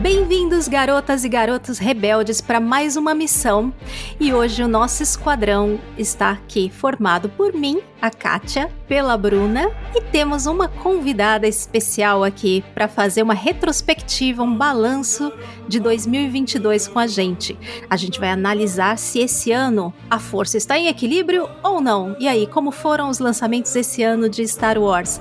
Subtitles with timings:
[0.00, 3.70] Bem-vindos, garotas e garotos rebeldes, para mais uma missão.
[4.18, 10.00] E hoje o nosso esquadrão está aqui formado por mim, a Kátia, pela Bruna e
[10.00, 15.30] temos uma convidada especial aqui para fazer uma retrospectiva, um balanço
[15.68, 17.58] de 2022 com a gente.
[17.90, 22.16] A gente vai analisar se esse ano a força está em equilíbrio ou não.
[22.18, 25.20] E aí, como foram os lançamentos esse ano de Star Wars?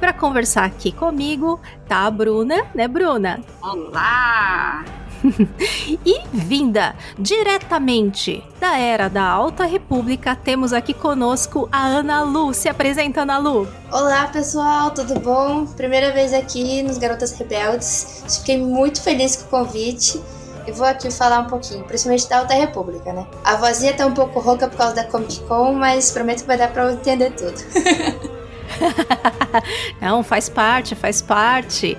[0.00, 3.40] Para conversar aqui comigo tá a Bruna, né, Bruna?
[3.60, 4.84] Olá!
[6.06, 12.54] e vinda diretamente da era da Alta República, temos aqui conosco a Ana Lu.
[12.54, 13.66] Se apresenta, Ana Lu.
[13.90, 15.66] Olá, pessoal, tudo bom?
[15.66, 18.22] Primeira vez aqui nos Garotas Rebeldes.
[18.38, 20.22] Fiquei muito feliz com o convite.
[20.64, 23.26] E vou aqui falar um pouquinho, principalmente da Alta República, né?
[23.42, 26.58] A vozinha tá um pouco rouca por causa da Comic Con, mas prometo que vai
[26.58, 27.56] dar pra eu entender tudo.
[30.00, 31.96] Não, faz parte, faz parte.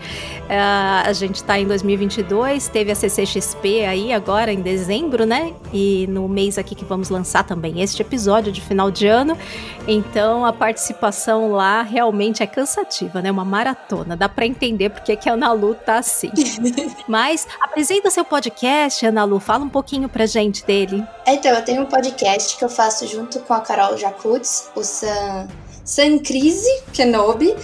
[0.49, 5.53] Uh, a gente está em 2022, teve a CCXP aí agora em dezembro, né?
[5.71, 9.37] E no mês aqui que vamos lançar também este episódio de final de ano.
[9.87, 13.29] Então a participação lá realmente é cansativa, né?
[13.29, 14.17] Uma maratona.
[14.17, 16.31] Dá para entender porque que a Ana Lu tá assim.
[17.07, 19.39] Mas apresenta seu podcast, Ana Lu.
[19.39, 21.03] Fala um pouquinho pra gente dele.
[21.27, 25.47] Então, eu tenho um podcast que eu faço junto com a Carol Jacutz, o Sam
[25.89, 27.55] Sancrise Kenobi,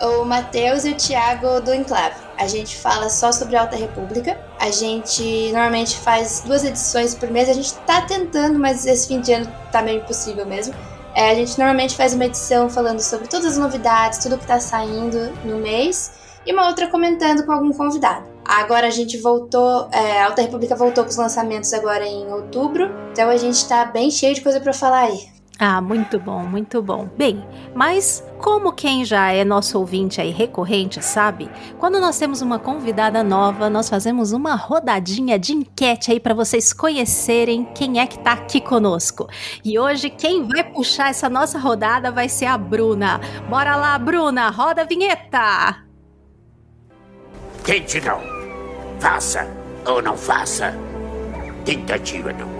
[0.00, 2.14] o Matheus e o Thiago do Enclave.
[2.38, 4.38] A gente fala só sobre Alta República.
[4.60, 7.48] A gente normalmente faz duas edições por mês.
[7.48, 10.72] A gente tá tentando, mas esse fim de ano tá meio impossível mesmo.
[11.16, 14.60] É, a gente normalmente faz uma edição falando sobre todas as novidades, tudo que tá
[14.60, 16.12] saindo no mês,
[16.46, 18.24] e uma outra comentando com algum convidado.
[18.44, 22.88] Agora a gente voltou, é, a Alta República voltou com os lançamentos agora em outubro,
[23.10, 25.33] então a gente tá bem cheio de coisa para falar aí.
[25.58, 27.08] Ah, muito bom, muito bom.
[27.16, 31.48] Bem, mas como quem já é nosso ouvinte aí recorrente sabe,
[31.78, 36.72] quando nós temos uma convidada nova, nós fazemos uma rodadinha de enquete aí para vocês
[36.72, 39.28] conhecerem quem é que tá aqui conosco.
[39.64, 43.20] E hoje quem vai puxar essa nossa rodada vai ser a Bruna.
[43.48, 45.84] Bora lá, Bruna, roda a vinheta.
[47.62, 48.20] Tente não.
[48.98, 49.46] Faça
[49.86, 50.74] ou não faça.
[51.64, 52.53] Tentativa não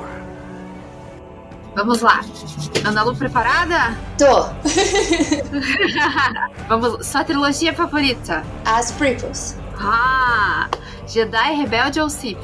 [1.74, 2.20] Vamos lá.
[2.84, 3.96] Ana Lu preparada?
[4.16, 4.48] Tô.
[6.68, 8.44] Vamos, sua trilogia favorita?
[8.64, 9.56] As prequels.
[9.78, 10.68] Ah,
[11.06, 12.38] Jedi, Rebelde ou Sith?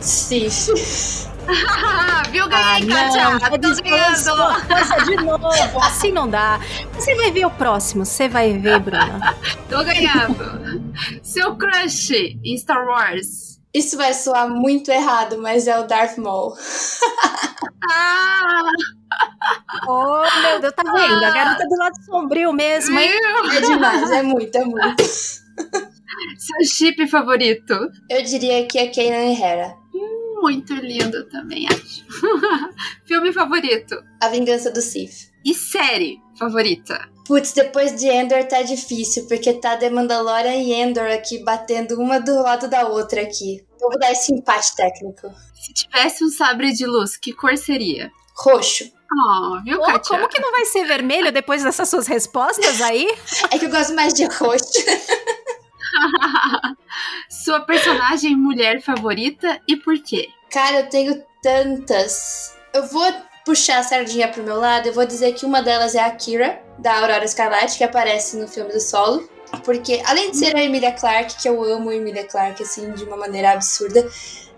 [0.00, 1.28] Sith.
[2.30, 3.58] Viu, ganhei, ah, Kátia!
[3.58, 4.66] Tô ganhando!
[4.66, 5.48] Coisa de novo!
[5.82, 6.58] Assim não dá.
[6.94, 9.34] Você vai ver o próximo, você vai ver, Bruna.
[9.68, 10.82] Tô ganhando.
[11.22, 12.12] Seu crush
[12.42, 13.53] em Star Wars?
[13.74, 16.54] Isso vai soar muito errado, mas é o Darth Maul.
[17.90, 18.62] ah!
[19.86, 21.22] Oh, meu Deus, tá vendo?
[21.24, 23.10] A garota do lado sombrio mesmo, hein?
[23.54, 25.04] É demais, é muito, é muito.
[25.04, 27.74] Seu chip favorito?
[28.08, 29.76] Eu diria que é Kanan Hera.
[29.94, 32.04] Hum, muito lindo também, acho.
[33.06, 34.02] Filme favorito?
[34.20, 35.30] A Vingança do Sith.
[35.44, 37.08] E série favorita?
[37.24, 42.20] Putz, depois de Endor tá difícil, porque tá The Mandalorian e Endor aqui batendo uma
[42.20, 43.64] do lado da outra aqui.
[43.80, 45.32] Eu vou dar esse empate técnico.
[45.54, 48.12] Se tivesse um sabre de luz, que cor seria?
[48.36, 48.92] Roxo.
[49.12, 50.16] Oh, viu, oh, Katia?
[50.16, 53.06] Como que não vai ser vermelho depois dessas suas respostas aí?
[53.50, 54.72] é que eu gosto mais de roxo.
[57.28, 60.28] Sua personagem mulher favorita e por quê?
[60.50, 62.56] Cara, eu tenho tantas.
[62.72, 63.04] Eu vou
[63.44, 66.62] puxar a sardinha pro meu lado, eu vou dizer que uma delas é a Kira,
[66.78, 69.28] da Aurora Escarlate, que aparece no filme do Solo.
[69.64, 73.04] Porque, além de ser a Emilia Clarke, que eu amo a Emilia Clarke, assim, de
[73.04, 74.04] uma maneira absurda,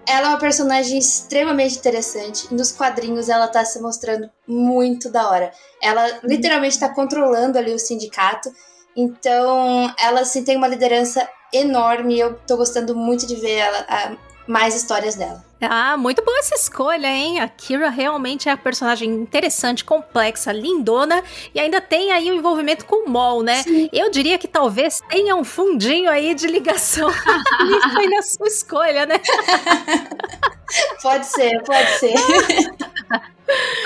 [0.08, 2.52] ela é uma personagem extremamente interessante.
[2.54, 5.52] Nos quadrinhos ela tá se mostrando muito da hora.
[5.82, 8.50] Ela literalmente tá controlando ali o sindicato.
[8.96, 12.18] Então, ela, assim, tem uma liderança enorme.
[12.18, 14.16] Eu tô gostando muito de ver ela, a,
[14.46, 15.44] mais histórias dela.
[15.60, 17.40] Ah, muito boa essa escolha, hein?
[17.40, 21.22] A Kira realmente é a personagem interessante, complexa, lindona
[21.54, 23.62] e ainda tem aí o um envolvimento com o Mol, né?
[23.62, 23.88] Sim.
[23.92, 27.08] Eu diria que talvez tenha um fundinho aí de ligação
[27.98, 29.20] aí na sua escolha, né?
[31.02, 32.14] pode ser, pode ser.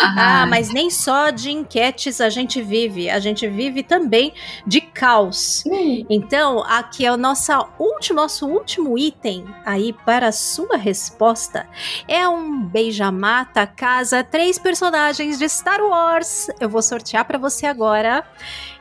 [0.01, 4.33] Ah, mas nem só de enquetes a gente vive, a gente vive também
[4.67, 5.63] de caos.
[5.67, 11.69] Hum, Então, aqui é o nossa último, nosso último item aí para a sua resposta.
[12.09, 16.49] É um beija-mata casa três personagens de Star Wars.
[16.59, 18.25] Eu vou sortear para você agora.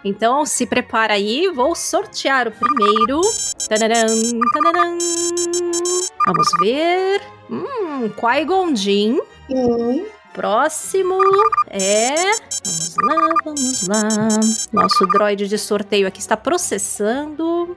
[0.03, 3.21] Então, se prepara aí, vou sortear o primeiro.
[3.67, 4.07] Tanaram,
[4.53, 4.97] tanaram.
[6.25, 7.21] Vamos ver.
[7.49, 9.19] Hum, Qui-Gon Jinn.
[10.33, 11.19] Próximo
[11.69, 12.15] é.
[12.95, 14.07] Vamos lá, vamos lá.
[14.71, 17.75] Nosso droid de sorteio aqui está processando.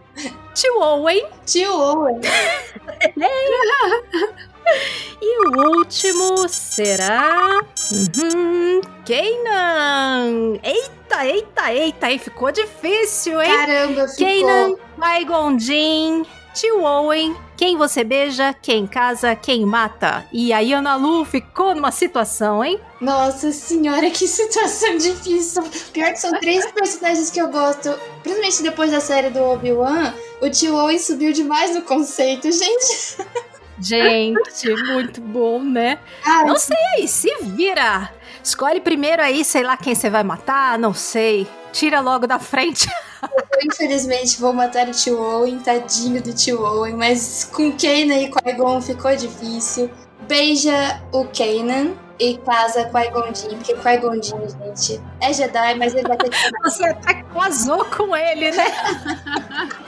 [0.54, 1.26] Tio Owen.
[1.44, 2.20] Tio Owen.
[5.24, 7.60] E o último será.
[7.92, 10.58] Uhum, Kanan.
[10.64, 12.06] Eita, eita, eita.
[12.08, 13.48] Aí ficou difícil, hein?
[13.48, 14.80] Caramba, Kanan, ficou.
[15.00, 16.24] Qui-Gon Jinn,
[16.54, 17.36] Tio Owen.
[17.56, 20.26] Quem você beija, quem casa, quem mata.
[20.32, 22.80] E aí Ana Lu ficou numa situação, hein?
[23.00, 25.62] Nossa senhora, que situação difícil.
[25.92, 27.96] Pior que são três personagens que eu gosto.
[28.24, 33.18] Principalmente depois da série do Obi-Wan, o tio Owen subiu demais no conceito, gente.
[33.78, 35.98] Gente, muito bom, né?
[36.24, 38.10] Ai, Não sei, se vira.
[38.42, 41.46] Escolhe primeiro aí, sei lá quem você vai matar, não sei.
[41.72, 42.88] Tira logo da frente.
[43.22, 48.30] eu, infelizmente vou matar o tio Owen, tadinho do tio Owen, mas com Kanan e
[48.30, 49.90] Qui-Gon ficou difícil.
[50.28, 56.06] Beija o Kanan e casa Qui-Gon Jinn, porque Qui-Gon Jinn, gente, é Jedi, mas ele
[56.06, 58.64] vai ter que Você até casou com ele, né?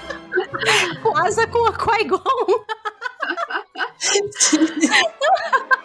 [1.15, 2.65] Casa com a Qui-Gon.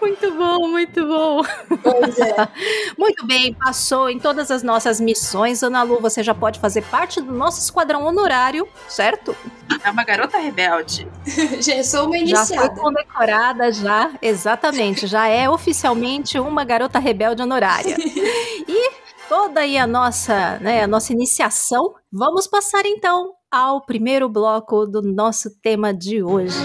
[0.00, 1.42] Muito bom, muito bom.
[1.82, 2.34] Pois é.
[2.96, 5.62] Muito bem, passou em todas as nossas missões.
[5.62, 9.36] Ana Lu, você já pode fazer parte do nosso esquadrão honorário, certo?
[9.82, 11.08] É uma garota rebelde.
[11.60, 12.80] Já sou uma Já foi iniciada.
[12.80, 15.06] condecorada, já, exatamente.
[15.06, 17.96] Já é oficialmente uma garota rebelde honorária.
[18.68, 18.90] E
[19.28, 21.94] toda aí a nossa, né, a nossa iniciação.
[22.12, 26.58] Vamos passar então ao primeiro bloco do nosso tema de hoje.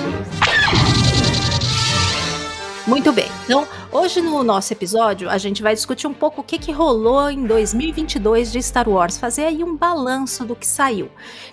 [2.85, 3.29] Muito bem.
[3.45, 7.29] Então, hoje no nosso episódio, a gente vai discutir um pouco o que, que rolou
[7.29, 11.09] em 2022 de Star Wars, fazer aí um balanço do que saiu.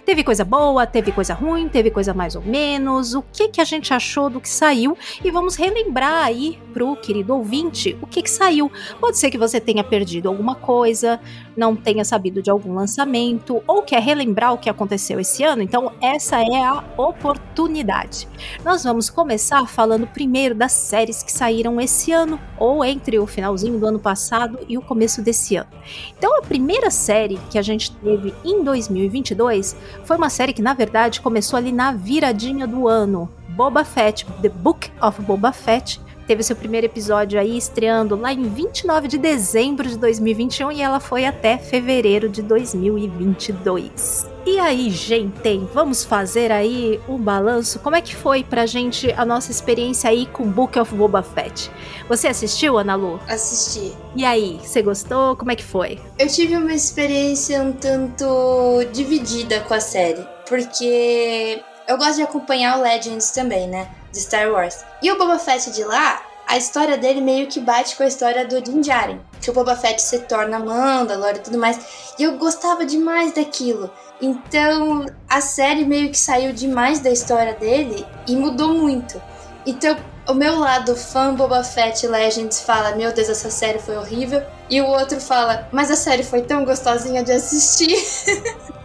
[0.06, 3.64] Teve coisa boa, teve coisa ruim, teve coisa mais ou menos, o que, que a
[3.64, 8.30] gente achou do que saiu e vamos relembrar aí pro querido ouvinte o que, que
[8.30, 8.72] saiu.
[8.98, 11.20] Pode ser que você tenha perdido alguma coisa,
[11.56, 15.92] não tenha sabido de algum lançamento ou quer relembrar o que aconteceu esse ano, então
[16.00, 18.26] essa é a oportunidade.
[18.64, 23.78] Nós vamos começar falando primeiro das séries que saíram esse ano, ou entre o finalzinho
[23.78, 25.68] do ano passado e o começo desse ano.
[26.16, 30.74] Então, a primeira série que a gente teve em 2022 foi uma série que, na
[30.74, 33.28] verdade, começou ali na viradinha do ano.
[33.50, 36.00] Boba Fett, The Book of Boba Fett,
[36.30, 41.00] teve seu primeiro episódio aí estreando lá em 29 de dezembro de 2021 e ela
[41.00, 44.28] foi até fevereiro de 2022.
[44.46, 47.80] E aí, gente, vamos fazer aí um balanço?
[47.80, 51.68] Como é que foi pra gente a nossa experiência aí com Book of Boba Fett?
[52.08, 53.18] Você assistiu, Ana Lu?
[53.26, 53.92] Assisti.
[54.14, 55.34] E aí, você gostou?
[55.34, 55.98] Como é que foi?
[56.16, 62.78] Eu tive uma experiência um tanto dividida com a série, porque eu gosto de acompanhar
[62.78, 63.88] o Legends também, né?
[64.12, 64.84] De Star Wars.
[65.02, 68.46] E o Boba Fett de lá, a história dele meio que bate com a história
[68.46, 69.20] do Din Djarin.
[69.40, 71.78] Que o Boba Fett se torna Mandalore e tudo mais.
[72.18, 73.90] E eu gostava demais daquilo.
[74.20, 79.22] Então, a série meio que saiu demais da história dele e mudou muito.
[79.64, 79.96] Então,
[80.28, 84.42] o meu lado fã Boba Fett Legends fala: Meu Deus, essa série foi horrível.
[84.68, 87.96] E o outro fala: Mas a série foi tão gostosinha de assistir.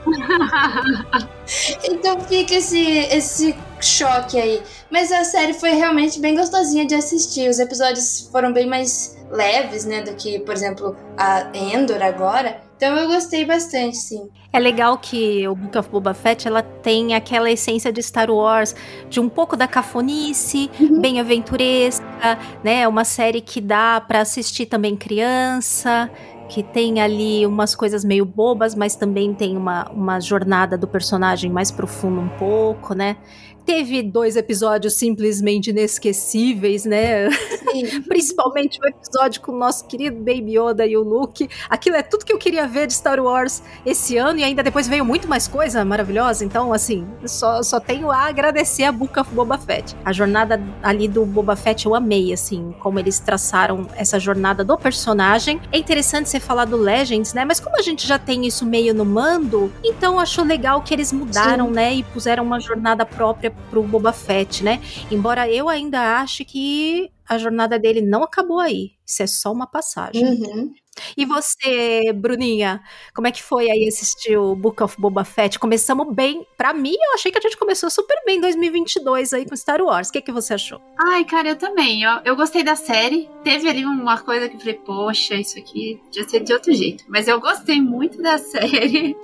[1.84, 4.62] então fica esse, esse choque aí.
[4.92, 7.50] Mas a série foi realmente bem gostosinha de assistir.
[7.50, 10.02] Os episódios foram bem mais leves, né?
[10.02, 12.62] Do que, por exemplo, a Endor agora.
[12.78, 14.30] Então eu gostei bastante, sim.
[14.52, 18.76] É legal que o Book of Boba Fett ela tem aquela essência de Star Wars,
[19.10, 21.00] de um pouco da cafonice, Uhum.
[21.00, 22.88] bem aventuresca, né?
[22.88, 26.10] Uma série que dá pra assistir também criança,
[26.48, 31.50] que tem ali umas coisas meio bobas, mas também tem uma, uma jornada do personagem
[31.52, 33.18] mais profunda um pouco, né?
[33.66, 37.32] Teve dois episódios simplesmente inesquecíveis, né?
[37.32, 38.02] Sim.
[38.08, 41.50] Principalmente o episódio com o nosso querido Baby Yoda e o Luke.
[41.68, 44.88] Aquilo é tudo que eu queria ver de Star Wars esse ano e ainda depois
[44.88, 46.46] veio muito mais coisa maravilhosa.
[46.46, 49.96] Então, assim, só, só tenho a agradecer a Book of Boba Fett.
[50.06, 54.78] A jornada ali do Boba Fett eu amei, assim, como eles traçaram essa jornada do
[54.78, 55.60] personagem.
[55.72, 57.44] É interessante você falar do Legends, né?
[57.44, 61.12] Mas como a gente já tem isso meio no mando, então acho legal que eles
[61.12, 61.96] mudaram, né?
[61.96, 64.82] E puseram uma jornada própria pro Boba Fett, né?
[65.12, 68.92] Embora eu ainda ache que a jornada dele não acabou aí.
[69.06, 70.24] Isso é só uma passagem.
[70.24, 70.74] Uhum.
[71.18, 72.82] E você, Bruninha,
[73.14, 75.60] como é que foi aí assistir o Book of Boba Fett?
[75.60, 76.46] Começamos bem.
[76.58, 79.82] Pra mim, eu achei que a gente começou super bem em 2022 aí com Star
[79.82, 80.10] Wars.
[80.10, 80.80] O que, que você achou?
[80.98, 82.04] Ai, cara, eu também.
[82.04, 83.30] Eu, eu gostei da série.
[83.44, 87.04] Teve ali uma coisa que eu falei, poxa, isso aqui podia ser de outro jeito.
[87.08, 89.16] Mas eu gostei muito da série.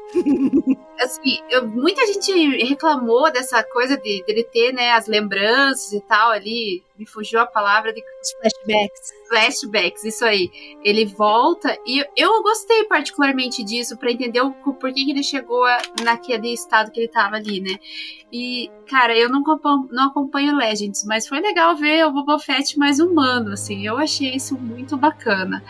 [1.03, 2.31] Assim, eu, muita gente
[2.65, 6.83] reclamou dessa coisa de dele ter, né, as lembranças e tal ali.
[6.97, 9.11] Me fugiu a palavra de Os flashbacks.
[9.27, 10.51] flashbacks, isso aí.
[10.83, 15.79] Ele volta e eu gostei particularmente disso para entender o por que ele chegou a-
[16.03, 17.75] naquele estado que ele tava ali, né?
[18.31, 22.77] E, cara, eu não acompanho, não acompanho Legends, mas foi legal ver o Boba Fett
[22.77, 23.85] mais humano, assim.
[23.85, 25.63] Eu achei isso muito bacana.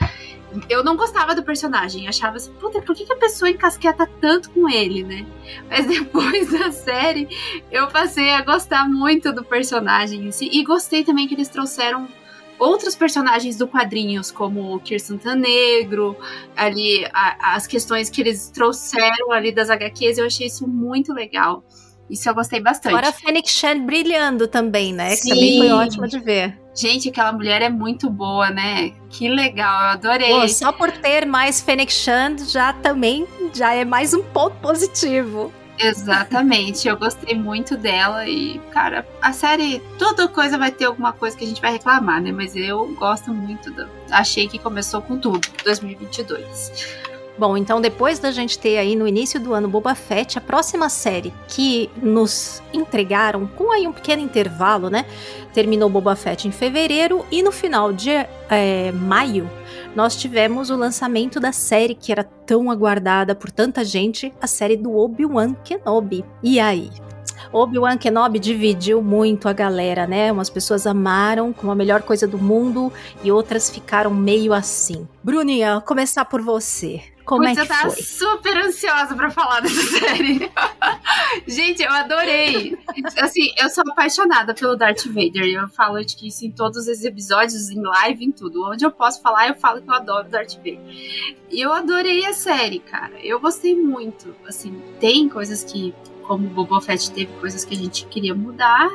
[0.70, 4.50] Eu não gostava do personagem, achava assim, puta, por que, que a pessoa encasqueta tanto
[4.51, 5.25] com ele, né?
[5.70, 7.27] Mas depois da série,
[7.72, 10.50] eu passei a gostar muito do personagem em si.
[10.51, 12.08] E gostei também que eles trouxeram
[12.60, 16.15] outros personagens do quadrinhos, como o Kirsten Negro,
[16.55, 21.63] ali a- as questões que eles trouxeram ali das HQs, eu achei isso muito legal.
[22.10, 22.91] Isso eu gostei bastante.
[22.91, 25.12] Fora a Fennec Shan brilhando também, né?
[25.12, 25.29] Que Sim.
[25.29, 26.61] também foi ótimo de ver.
[26.73, 28.93] Gente, aquela mulher é muito boa, né?
[29.09, 30.29] Que legal, eu adorei.
[30.29, 35.51] Pô, só por ter mais Fennec Shan já também já é mais um ponto positivo.
[35.77, 41.35] Exatamente, eu gostei muito dela e, cara, a série, toda coisa vai ter alguma coisa
[41.35, 42.31] que a gente vai reclamar, né?
[42.31, 43.87] Mas eu gosto muito da.
[44.11, 47.01] Achei que começou com tudo, 2022.
[47.38, 50.89] Bom, então depois da gente ter aí no início do ano Boba Fett, a próxima
[50.89, 55.05] série que nos entregaram com aí um pequeno intervalo, né?
[55.53, 58.11] Terminou Boba Fett em fevereiro e no final de
[58.50, 59.50] é, maio
[59.95, 64.77] nós tivemos o lançamento da série que era tão aguardada por tanta gente, a série
[64.77, 66.23] do Obi-Wan Kenobi.
[66.43, 66.89] E aí?
[67.51, 70.31] Obi-Wan Kenobi dividiu muito a galera, né?
[70.31, 72.91] Umas pessoas amaram como a melhor coisa do mundo
[73.24, 75.07] e outras ficaram meio assim.
[75.24, 77.01] Bruninha, começar por você.
[77.24, 78.03] Como é eu que tava foi?
[78.03, 80.51] super ansiosa pra falar dessa série.
[81.48, 82.77] Gente, eu adorei.
[83.19, 85.45] Assim, eu sou apaixonada pelo Darth Vader.
[85.45, 88.67] Eu falo de que isso em todos os episódios, em live, em tudo.
[88.67, 90.79] Onde eu posso falar, eu falo que eu adoro Darth Vader.
[91.50, 93.13] E eu adorei a série, cara.
[93.24, 94.36] Eu gostei muito.
[94.48, 98.89] Assim, tem coisas que, como Boba Fett, teve coisas que a gente queria mudar.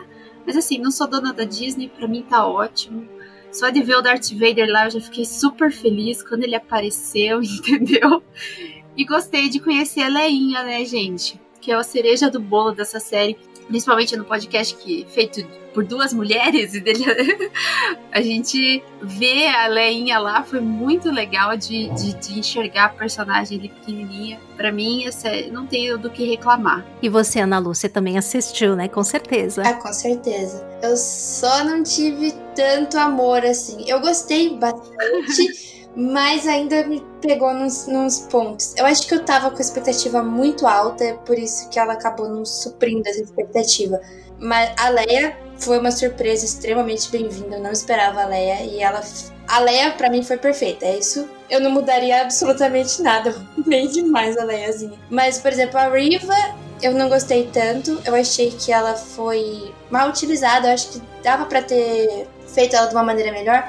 [0.46, 3.08] Mas assim, não sou dona da Disney, pra mim tá ótimo.
[3.50, 7.40] Só de ver o Darth Vader lá, eu já fiquei super feliz quando ele apareceu,
[7.42, 8.22] entendeu?
[8.96, 11.40] E gostei de conhecer a Leinha, né, gente?
[11.60, 13.36] Que é a cereja do bolo dessa série.
[13.68, 15.44] Principalmente no podcast que feito
[15.76, 16.72] por duas mulheres.
[16.76, 17.04] E dele,
[18.12, 20.42] a gente vê a Leinha lá.
[20.42, 24.40] Foi muito legal de, de, de enxergar a personagem ali pequenininha.
[24.56, 26.84] Pra mim, essa, não tenho do que reclamar.
[27.02, 28.88] E você, Ana Lu, você também assistiu, né?
[28.88, 29.62] Com certeza.
[29.64, 30.66] Ah, com certeza.
[30.82, 33.84] Eu só não tive tanto amor assim.
[33.88, 38.74] Eu gostei bastante, mas ainda me pegou nos, nos pontos.
[38.76, 41.94] Eu acho que eu tava com a expectativa muito alta, é por isso que ela
[41.94, 43.98] acabou não suprindo essa expectativa.
[44.38, 47.56] Mas a Leia foi uma surpresa extremamente bem-vinda.
[47.56, 49.00] Eu não esperava a Leia e ela.
[49.48, 50.84] A Leia, pra mim, foi perfeita.
[50.84, 51.26] É isso.
[51.48, 53.34] Eu não mudaria absolutamente nada.
[53.66, 54.98] Nem demais a Leiazinha.
[55.08, 56.34] Mas, por exemplo, a Riva,
[56.82, 57.98] eu não gostei tanto.
[58.04, 60.68] Eu achei que ela foi mal utilizada.
[60.68, 63.66] Eu acho que dava pra ter feito ela de uma maneira melhor.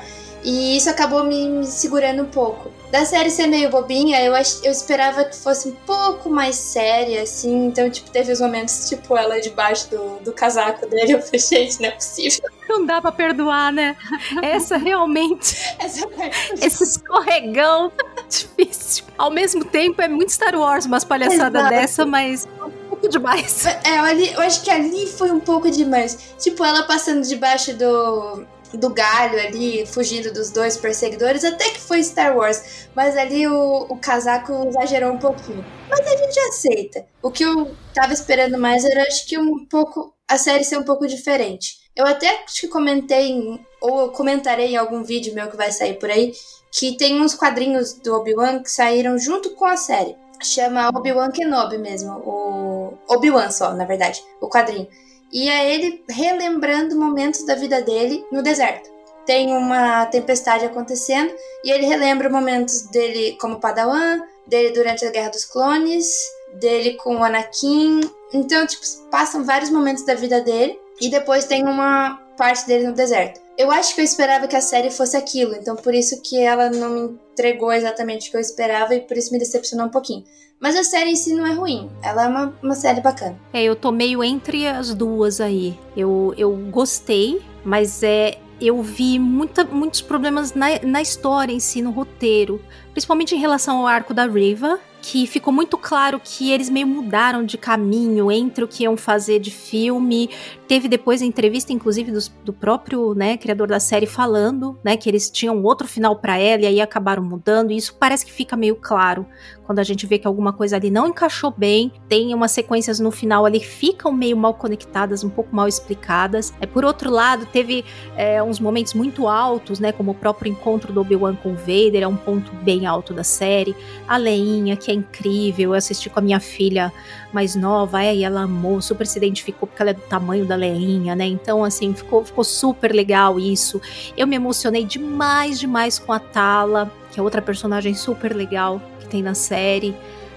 [0.47, 2.71] E isso acabou me, me segurando um pouco.
[2.89, 7.21] Da série ser meio bobinha, eu, ach, eu esperava que fosse um pouco mais séria,
[7.23, 7.65] assim.
[7.65, 11.15] Então, tipo, teve os momentos, tipo, ela debaixo do, do casaco dele.
[11.15, 12.49] Eu falei, gente, não é possível.
[12.67, 13.95] Não dá pra perdoar, né?
[14.41, 17.89] Essa realmente, Essa parte esse escorregão
[18.29, 19.05] difícil.
[19.17, 21.69] Ao mesmo tempo, é muito Star Wars, umas palhaçadas Exato.
[21.69, 23.65] dessa, mas um pouco demais.
[23.65, 26.35] É, ali, eu acho que ali foi um pouco demais.
[26.37, 32.03] Tipo, ela passando debaixo do, do galho ali, fugindo dos dois perseguidores, até que foi
[32.03, 32.87] Star Wars.
[32.95, 35.63] Mas ali o, o casaco exagerou um pouquinho.
[35.89, 37.05] Mas a gente aceita.
[37.21, 40.13] O que eu tava esperando mais era, acho que um pouco.
[40.27, 41.77] A série ser um pouco diferente.
[41.95, 46.33] Eu até que comentei, ou comentarei em algum vídeo meu que vai sair por aí,
[46.71, 50.15] que tem uns quadrinhos do Obi-Wan que saíram junto com a série.
[50.43, 54.87] Chama Obi-Wan Kenobi mesmo, o Obi-Wan só, na verdade, o quadrinho.
[55.31, 58.89] E é ele relembrando momentos da vida dele no deserto.
[59.25, 65.29] Tem uma tempestade acontecendo e ele relembra momentos dele como Padawan, dele durante a Guerra
[65.29, 66.07] dos Clones,
[66.53, 67.99] dele com o Anakin.
[68.33, 72.93] Então, tipo, passam vários momentos da vida dele e depois tem uma parte dele no
[72.93, 73.41] deserto.
[73.57, 76.69] Eu acho que eu esperava que a série fosse aquilo, então por isso que ela
[76.69, 80.23] não me entregou exatamente o que eu esperava e por isso me decepcionou um pouquinho.
[80.59, 83.39] Mas a série em si não é ruim, ela é uma, uma série bacana.
[83.53, 85.77] É, eu tô meio entre as duas aí.
[85.95, 91.81] Eu, eu gostei, mas é, eu vi muita, muitos problemas na, na história em si,
[91.81, 92.59] no roteiro.
[92.91, 97.45] Principalmente em relação ao arco da Riva, que ficou muito claro que eles meio mudaram
[97.45, 100.29] de caminho entre o que iam fazer de filme.
[100.67, 105.09] Teve depois a entrevista, inclusive, do, do próprio né, criador da série falando né, que
[105.09, 107.71] eles tinham outro final para ela e aí acabaram mudando.
[107.71, 109.25] E isso parece que fica meio claro
[109.67, 111.91] quando a gente vê que alguma coisa ali não encaixou bem.
[112.07, 116.53] Tem umas sequências no final ali que ficam meio mal conectadas, um pouco mal explicadas.
[116.59, 120.91] É, por outro lado, teve é, uns momentos muito altos, né, como o próprio encontro
[120.91, 123.75] do Obi-Wan com o Vader, é um ponto bem alto da série.
[124.07, 125.71] A Leinha, que é incrível.
[125.71, 126.91] Eu assisti com a minha filha
[127.31, 130.55] mais nova, é, e ela amou, super se identificou porque ela é do tamanho da
[130.55, 131.25] Leinha, né?
[131.25, 133.81] Então, assim, ficou, ficou super legal isso.
[134.15, 139.07] Eu me emocionei demais, demais com a Tala, que é outra personagem super legal que
[139.07, 139.95] tem na série.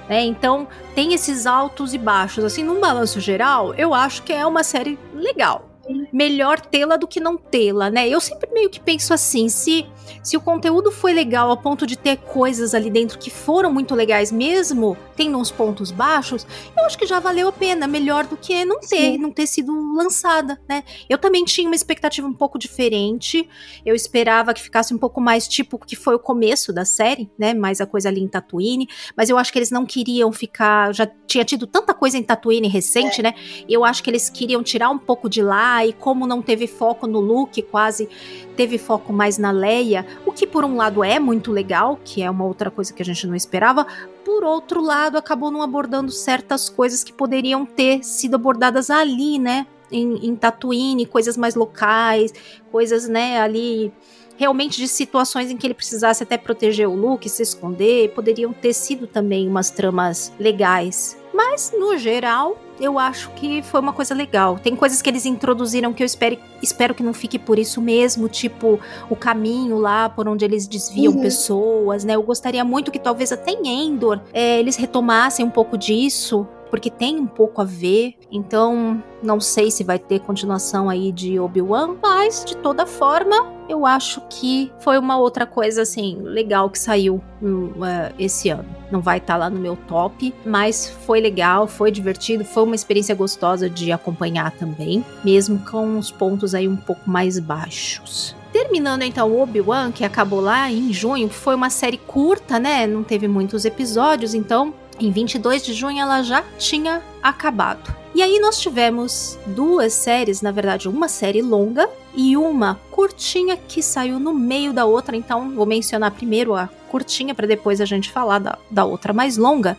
[0.08, 0.24] né?
[0.24, 2.44] então, tem esses altos e baixos.
[2.44, 5.69] Assim, num balanço geral, eu acho que é uma série legal
[6.12, 8.08] melhor tê-la do que não tê-la, né?
[8.08, 9.86] Eu sempre meio que penso assim, se
[10.22, 13.94] se o conteúdo foi legal a ponto de ter coisas ali dentro que foram muito
[13.94, 18.36] legais mesmo, tendo uns pontos baixos, eu acho que já valeu a pena, melhor do
[18.36, 19.18] que não ter, Sim.
[19.18, 20.82] não ter sido lançada, né?
[21.08, 23.48] Eu também tinha uma expectativa um pouco diferente.
[23.84, 27.54] Eu esperava que ficasse um pouco mais tipo que foi o começo da série, né?
[27.54, 31.06] Mais a coisa ali em Tatooine, mas eu acho que eles não queriam ficar, já
[31.26, 33.24] tinha tido tanta coisa em Tatooine recente, é.
[33.24, 33.34] né?
[33.68, 37.06] Eu acho que eles queriam tirar um pouco de lá e como não teve foco
[37.06, 38.08] no Luke, quase
[38.56, 42.30] teve foco mais na Leia, o que por um lado é muito legal, que é
[42.30, 43.86] uma outra coisa que a gente não esperava,
[44.24, 49.66] por outro lado acabou não abordando certas coisas que poderiam ter sido abordadas ali, né?
[49.92, 52.32] Em, em Tatooine, coisas mais locais,
[52.70, 53.92] coisas, né, ali
[54.40, 58.72] realmente de situações em que ele precisasse até proteger o Luke, se esconder, poderiam ter
[58.72, 61.18] sido também umas tramas legais.
[61.34, 64.58] Mas, no geral, eu acho que foi uma coisa legal.
[64.58, 68.28] Tem coisas que eles introduziram que eu espero, espero que não fique por isso mesmo,
[68.28, 71.20] tipo o caminho lá por onde eles desviam uhum.
[71.20, 72.14] pessoas, né?
[72.14, 76.90] Eu gostaria muito que talvez até em Endor é, eles retomassem um pouco disso, porque
[76.90, 78.14] tem um pouco a ver.
[78.30, 83.84] Então, não sei se vai ter continuação aí de Obi-Wan, mas de toda forma, eu
[83.84, 88.68] acho que foi uma outra coisa assim legal que saiu uh, esse ano.
[88.90, 92.74] Não vai estar tá lá no meu top, mas foi legal, foi divertido, foi uma
[92.74, 98.34] experiência gostosa de acompanhar também, mesmo com os pontos aí um pouco mais baixos.
[98.52, 102.84] Terminando então Obi-Wan, que acabou lá em junho, foi uma série curta, né?
[102.84, 107.94] Não teve muitos episódios, então em 22 de junho ela já tinha acabado.
[108.14, 113.82] E aí nós tivemos duas séries, na verdade, uma série longa e uma curtinha que
[113.82, 115.16] saiu no meio da outra.
[115.16, 119.36] Então vou mencionar primeiro a curtinha para depois a gente falar da, da outra mais
[119.36, 119.78] longa.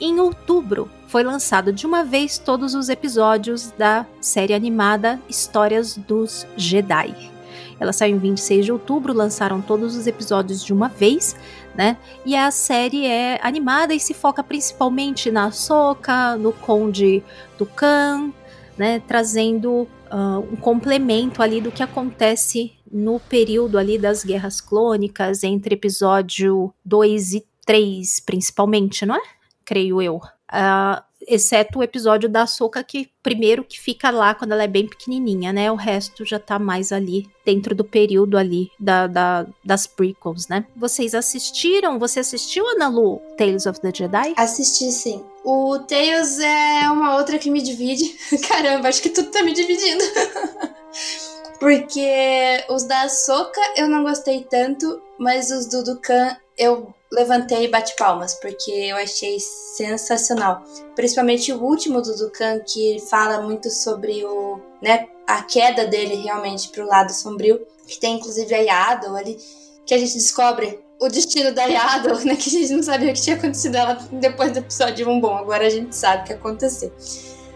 [0.00, 6.46] Em outubro foi lançado de uma vez todos os episódios da série animada Histórias dos
[6.56, 7.35] Jedi.
[7.78, 11.36] Ela saiu em 26 de outubro, lançaram todos os episódios de uma vez,
[11.74, 11.96] né?
[12.24, 17.22] E a série é animada e se foca principalmente na Soka, no Conde
[17.58, 18.32] do Khan,
[18.78, 19.00] né?
[19.06, 25.74] Trazendo uh, um complemento ali do que acontece no período ali das guerras clônicas, entre
[25.74, 29.22] episódio 2 e 3, principalmente, não é?
[29.64, 30.16] Creio eu.
[30.16, 34.86] Uh, exceto o episódio da Soca que primeiro que fica lá quando ela é bem
[34.86, 35.70] pequenininha, né?
[35.70, 40.64] O resto já tá mais ali dentro do período ali da, da, das prequels, né?
[40.76, 41.98] Vocês assistiram?
[41.98, 44.34] Você assistiu, Ana Lu, Tales of the Jedi?
[44.36, 45.24] Assisti, sim.
[45.44, 48.16] O Tales é uma outra que me divide.
[48.48, 50.04] Caramba, acho que tudo tá me dividindo.
[51.58, 57.68] Porque os da Soca eu não gostei tanto, mas os do Dukan eu levantei e
[57.68, 60.62] bati palmas, porque eu achei sensacional.
[60.94, 66.68] Principalmente o último do Dukan, que fala muito sobre o, né, a queda dele realmente
[66.68, 69.38] pro lado sombrio, que tem inclusive a Yaddle ali,
[69.86, 73.14] que a gente descobre o destino da Yaddle, né, que a gente não sabia o
[73.14, 75.20] que tinha acontecido ela depois do episódio 1.
[75.20, 76.92] Bom, agora a gente sabe o que aconteceu.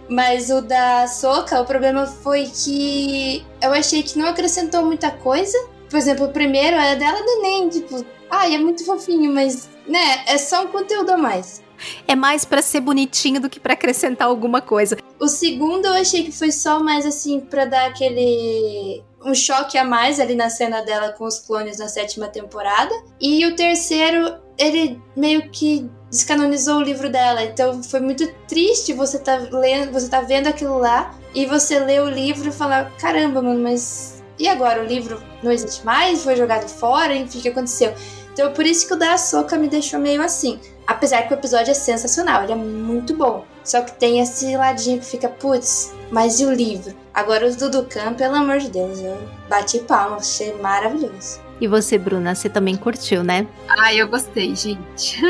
[0.09, 5.57] Mas o da Soca, o problema foi que eu achei que não acrescentou muita coisa.
[5.91, 10.23] Por exemplo, o primeiro é dela do Nen, tipo, Ai, é muito fofinho, mas, né,
[10.27, 11.61] é só um conteúdo a mais.
[12.07, 14.97] é mais para ser bonitinho do que para acrescentar alguma coisa.
[15.19, 19.85] O segundo eu achei que foi só mais assim para dar aquele um choque a
[19.85, 22.95] mais ali na cena dela com os clones na sétima temporada.
[23.21, 27.43] E o terceiro, ele meio que descanonizou o livro dela.
[27.45, 32.01] Então foi muito triste você tá lendo, você tá vendo aquilo lá e você lê
[32.01, 36.35] o livro e falar, caramba, mano, mas e agora o livro não existe mais, foi
[36.35, 37.95] jogado fora, enfim, o que aconteceu?
[38.33, 40.59] Então por isso que o da Soca me deixou meio assim.
[40.87, 43.45] Apesar que o episódio é sensacional, ele é muito bom.
[43.63, 46.95] Só que tem esse ladinho que fica, putz, mas e o livro?
[47.13, 49.17] Agora os do Ducan, pelo amor de Deus, eu
[49.49, 51.39] bati palmas, achei maravilhoso.
[51.61, 53.47] E você, Bruna, você também curtiu, né?
[53.69, 55.21] Ah, eu gostei, gente.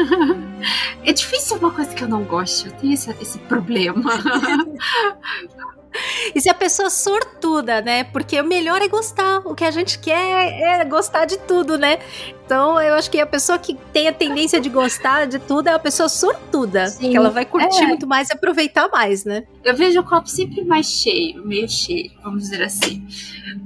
[1.05, 4.11] é difícil uma coisa que eu não gosto, eu tenho esse, esse problema.
[6.35, 8.05] E se a pessoa é sortuda, né?
[8.05, 9.41] Porque o melhor é gostar.
[9.45, 11.99] O que a gente quer é gostar de tudo, né?
[12.45, 15.73] Então, eu acho que a pessoa que tem a tendência de gostar de tudo é
[15.73, 16.87] a pessoa sortuda.
[16.89, 17.11] Sim.
[17.11, 17.87] Que ela vai curtir é.
[17.87, 19.45] muito mais e aproveitar mais, né?
[19.65, 23.07] Eu vejo o copo sempre mais cheio, meio cheio, vamos dizer assim.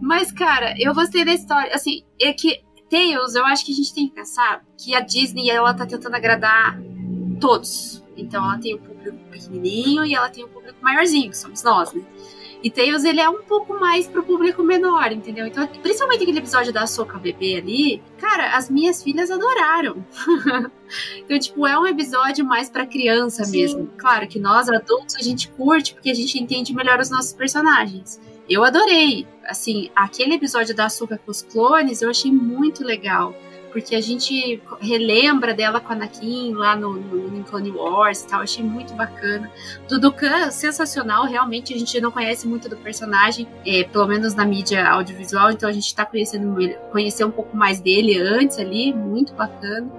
[0.00, 1.74] Mas, cara, eu gostei da história.
[1.74, 5.50] Assim, é que Tails, eu acho que a gente tem que pensar que a Disney,
[5.50, 6.78] ela tá tentando agradar
[7.40, 8.02] todos.
[8.16, 11.92] Então, ela tem o público pequenininho e ela tem o público maiorzinho, que somos nós,
[11.92, 12.02] né?
[12.64, 15.46] E Tails, ele é um pouco mais pro público menor, entendeu?
[15.46, 20.02] Então, principalmente aquele episódio da Soca Bebê ali, cara, as minhas filhas adoraram.
[21.18, 23.60] então, tipo, é um episódio mais para criança Sim.
[23.60, 23.90] mesmo.
[23.98, 28.18] Claro que nós, adultos, a gente curte porque a gente entende melhor os nossos personagens.
[28.48, 29.26] Eu adorei.
[29.46, 33.34] Assim, aquele episódio da Açúcar com os clones, eu achei muito legal
[33.74, 38.28] porque a gente relembra dela com a Anakin lá no, no, no Clone Wars e
[38.28, 39.50] tal, achei muito bacana.
[39.88, 44.46] Do Dukan, sensacional, realmente a gente não conhece muito do personagem, é, pelo menos na
[44.46, 46.56] mídia audiovisual, então a gente tá conhecendo
[46.92, 49.90] conhecer um pouco mais dele antes ali, muito bacana.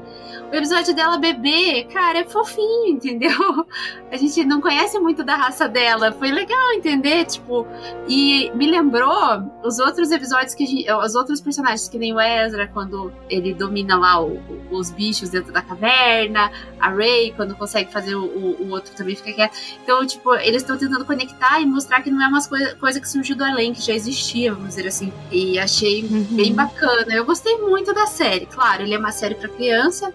[0.52, 3.66] O episódio dela bebê, cara, é fofinho, entendeu?
[4.12, 6.12] A gente não conhece muito da raça dela.
[6.12, 7.68] Foi legal entender, tipo,
[8.08, 12.20] e me lembrou os outros episódios que a gente, os outros personagens que nem o
[12.20, 14.40] Ezra quando ele domina lá o,
[14.72, 19.34] os bichos dentro da caverna, a Ray quando consegue fazer o, o, outro também fica
[19.34, 19.58] quieto.
[19.84, 23.10] Então, tipo, eles estão tentando conectar e mostrar que não é uma coisa, coisa que
[23.10, 25.12] surgiu do além, que já existia, vamos dizer assim.
[25.32, 26.28] E achei uhum.
[26.32, 27.14] bem bacana.
[27.14, 28.46] Eu gostei muito da série.
[28.46, 30.14] Claro, ele é uma série para criança,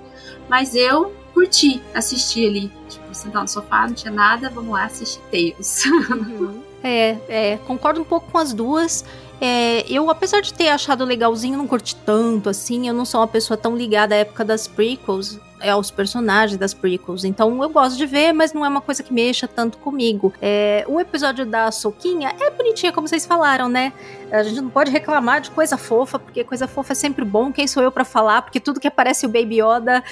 [0.50, 2.72] mas eu curti assistir ali.
[2.88, 5.84] Tipo, sentar no sofá, não tinha nada, vamos lá assistir Tales.
[6.10, 6.62] Uhum.
[6.82, 9.04] É, é, concordo um pouco com as duas.
[9.40, 12.88] É, eu, apesar de ter achado legalzinho, não curti tanto assim.
[12.88, 16.74] Eu não sou uma pessoa tão ligada à época das prequels, é, aos personagens das
[16.74, 17.24] prequels.
[17.24, 20.32] Então eu gosto de ver, mas não é uma coisa que mexa tanto comigo.
[20.40, 23.92] É, o episódio da Soquinha é bonitinha, como vocês falaram, né?
[24.30, 27.52] A gente não pode reclamar de coisa fofa, porque coisa fofa é sempre bom.
[27.52, 28.42] Quem sou eu para falar?
[28.42, 30.02] Porque tudo que aparece o Baby Yoda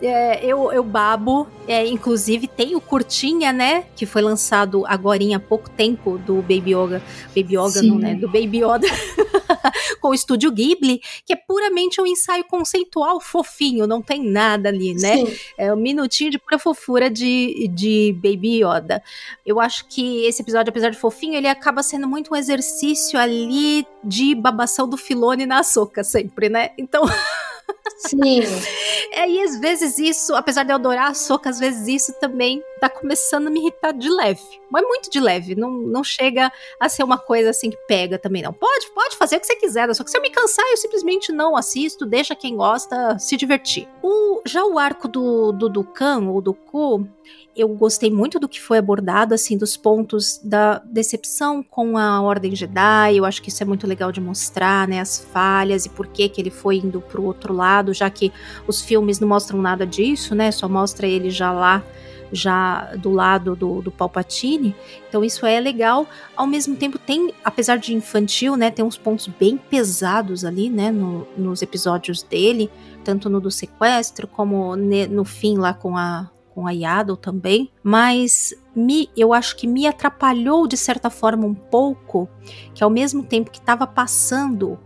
[0.00, 1.46] é, eu, eu babo.
[1.66, 3.84] É, inclusive tem o Curtinha, né?
[3.96, 7.02] Que foi lançado agora há pouco tempo do Baby Yoga.
[7.28, 7.90] Baby Yoga, Sim.
[7.90, 8.14] não, né?
[8.14, 8.86] Do Baby Yoda.
[10.00, 14.94] com o estúdio Ghibli, que é puramente um ensaio conceitual fofinho, não tem nada ali,
[14.94, 15.16] né?
[15.16, 15.36] Sim.
[15.56, 19.02] É um minutinho de pura fofura de, de Baby Yoda.
[19.46, 23.86] Eu acho que esse episódio, apesar de fofinho, ele acaba sendo muito um exercício ali
[24.02, 26.70] de babação do Filone na soca sempre, né?
[26.76, 27.04] Então.
[27.96, 28.40] Sim.
[29.12, 32.62] É, e às vezes isso, apesar de eu adorar a soca, às vezes isso também
[32.80, 34.42] tá começando a me irritar de leve.
[34.70, 35.54] Mas muito de leve.
[35.54, 38.52] Não, não chega a ser uma coisa assim que pega também, não.
[38.52, 41.32] Pode, pode fazer o que você quiser, só que se eu me cansar, eu simplesmente
[41.32, 43.88] não assisto, deixa quem gosta se divertir.
[44.02, 47.06] O, já o arco do, do Dukan, ou do Ku,
[47.56, 52.54] eu gostei muito do que foi abordado, assim, dos pontos da decepção com a Ordem
[52.54, 53.16] Jedi.
[53.16, 56.28] Eu acho que isso é muito legal de mostrar, né, as falhas e por que
[56.28, 58.32] que ele foi indo pro outro lado, já que
[58.66, 61.82] os filmes não mostram nada disso, né, só mostra ele já lá,
[62.32, 64.74] já do lado do, do Palpatine.
[65.08, 66.06] Então isso é legal.
[66.36, 70.90] Ao mesmo tempo tem, apesar de infantil, né, tem uns pontos bem pesados ali, né,
[70.90, 72.70] no, nos episódios dele,
[73.04, 77.68] tanto no do sequestro como ne, no fim lá com a com a Yaddle também,
[77.82, 82.28] mas me, eu acho que me atrapalhou de certa forma um pouco,
[82.72, 84.78] que ao mesmo tempo que estava passando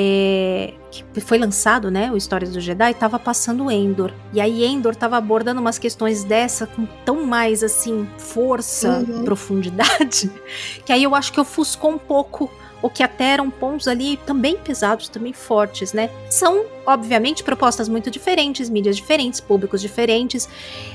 [0.00, 4.12] é, que foi lançado, né, o Histórias do Jedi, estava passando Endor.
[4.32, 9.24] E aí Endor estava abordando umas questões dessa com tão mais assim força, uhum.
[9.24, 10.30] profundidade,
[10.86, 12.48] que aí eu acho que ofuscou um pouco
[12.80, 16.08] o que até eram pontos ali também pesados, também fortes, né?
[16.30, 20.48] São, obviamente, propostas muito diferentes, mídias diferentes, públicos diferentes.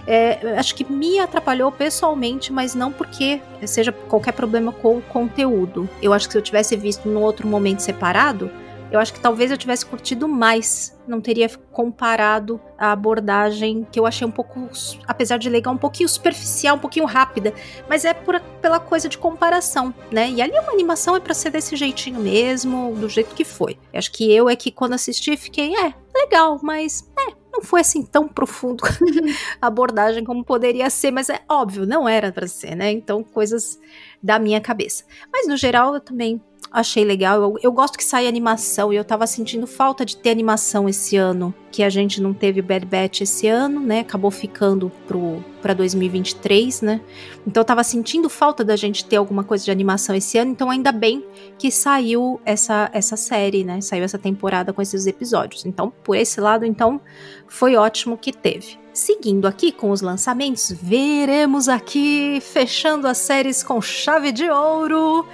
[0.07, 5.89] É, acho que me atrapalhou pessoalmente, mas não porque seja qualquer problema com o conteúdo.
[6.01, 8.49] Eu acho que se eu tivesse visto num outro momento separado,
[8.93, 10.95] eu acho que talvez eu tivesse curtido mais.
[11.07, 14.69] Não teria comparado a abordagem que eu achei um pouco,
[15.07, 17.55] apesar de legal, um pouquinho superficial, um pouquinho rápida,
[17.89, 20.29] mas é por, pela coisa de comparação, né?
[20.29, 23.79] E ali uma animação é para ser desse jeitinho mesmo, do jeito que foi.
[23.91, 27.81] Eu acho que eu é que quando assisti fiquei, é, legal, mas é, não foi
[27.81, 28.83] assim tão profundo
[29.59, 32.91] a abordagem como poderia ser, mas é óbvio, não era para ser, né?
[32.91, 33.79] Então, coisas
[34.21, 35.03] da minha cabeça.
[35.31, 36.39] Mas no geral, eu também
[36.73, 37.39] achei legal.
[37.39, 41.15] Eu, eu, gosto que saia animação e eu tava sentindo falta de ter animação esse
[41.15, 43.99] ano, que a gente não teve Bad Batch esse ano, né?
[43.99, 47.01] Acabou ficando pro para 2023, né?
[47.47, 50.69] Então eu tava sentindo falta da gente ter alguma coisa de animação esse ano, então
[50.69, 51.23] ainda bem
[51.57, 53.79] que saiu essa essa série, né?
[53.79, 55.65] Saiu essa temporada com esses episódios.
[55.65, 56.99] Então, por esse lado, então
[57.47, 58.81] foi ótimo que teve.
[58.91, 65.25] Seguindo aqui com os lançamentos, veremos aqui fechando as séries com chave de ouro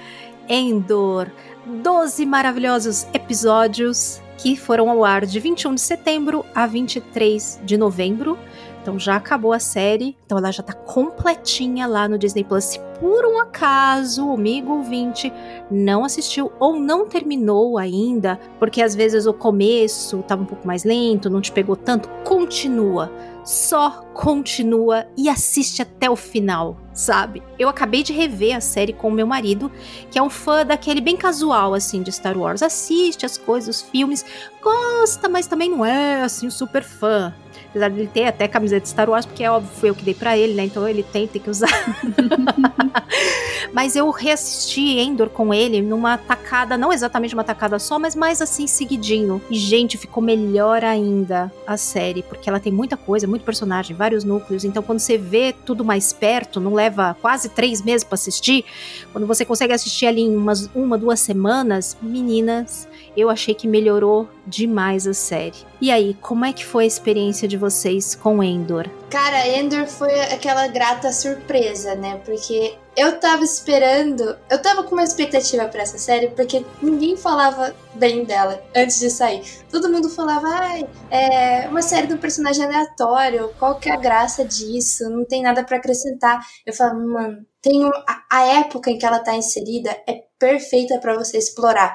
[0.50, 1.30] Endor.
[1.66, 8.38] 12 maravilhosos episódios que foram ao ar de 21 de setembro a 23 de novembro.
[8.82, 12.64] Então já acabou a série, então ela já tá completinha lá no Disney Plus.
[12.64, 15.32] Se por um acaso o amigo ouvinte
[15.70, 20.84] não assistiu ou não terminou ainda, porque às vezes o começo tava um pouco mais
[20.84, 23.12] lento, não te pegou tanto, continua
[23.50, 27.42] só continua e assiste até o final, sabe?
[27.58, 29.72] Eu acabei de rever a série com o meu marido,
[30.12, 32.62] que é um fã daquele bem casual, assim, de Star Wars.
[32.62, 34.26] Assiste as coisas, os filmes,
[34.62, 37.34] gosta, mas também não é, assim, super fã.
[37.70, 40.04] Apesar de ele ter até camiseta de Star Wars, porque é óbvio, foi eu que
[40.04, 40.66] dei para ele, né?
[40.66, 41.70] Então ele tem, tem que usar.
[43.72, 48.42] mas eu reassisti Endor com ele numa tacada, não exatamente uma tacada só, mas mais
[48.42, 49.40] assim, seguidinho.
[49.52, 54.24] E, gente, ficou melhor ainda a série, porque ela tem muita coisa, muito personagem, vários
[54.24, 54.64] núcleos.
[54.64, 58.66] Então, quando você vê tudo mais perto, não leva quase três meses para assistir,
[59.12, 62.88] quando você consegue assistir ali em umas, uma, duas semanas, meninas,
[63.20, 65.58] eu achei que melhorou demais a série.
[65.82, 68.90] E aí, como é que foi a experiência de vocês com Endor?
[69.10, 72.22] Cara, Endor foi aquela grata surpresa, né?
[72.26, 77.74] Porque eu tava esperando, eu tava com uma expectativa para essa série, porque ninguém falava
[77.94, 79.42] bem dela antes de sair.
[79.72, 84.44] Todo mundo falava, ai, é uma série um personagem aleatório, qual que é a graça
[84.44, 85.10] disso?
[85.10, 86.46] Não tem nada para acrescentar.
[86.66, 91.18] Eu falava, mano, tem a, a época em que ela tá inserida é perfeita para
[91.18, 91.94] você explorar.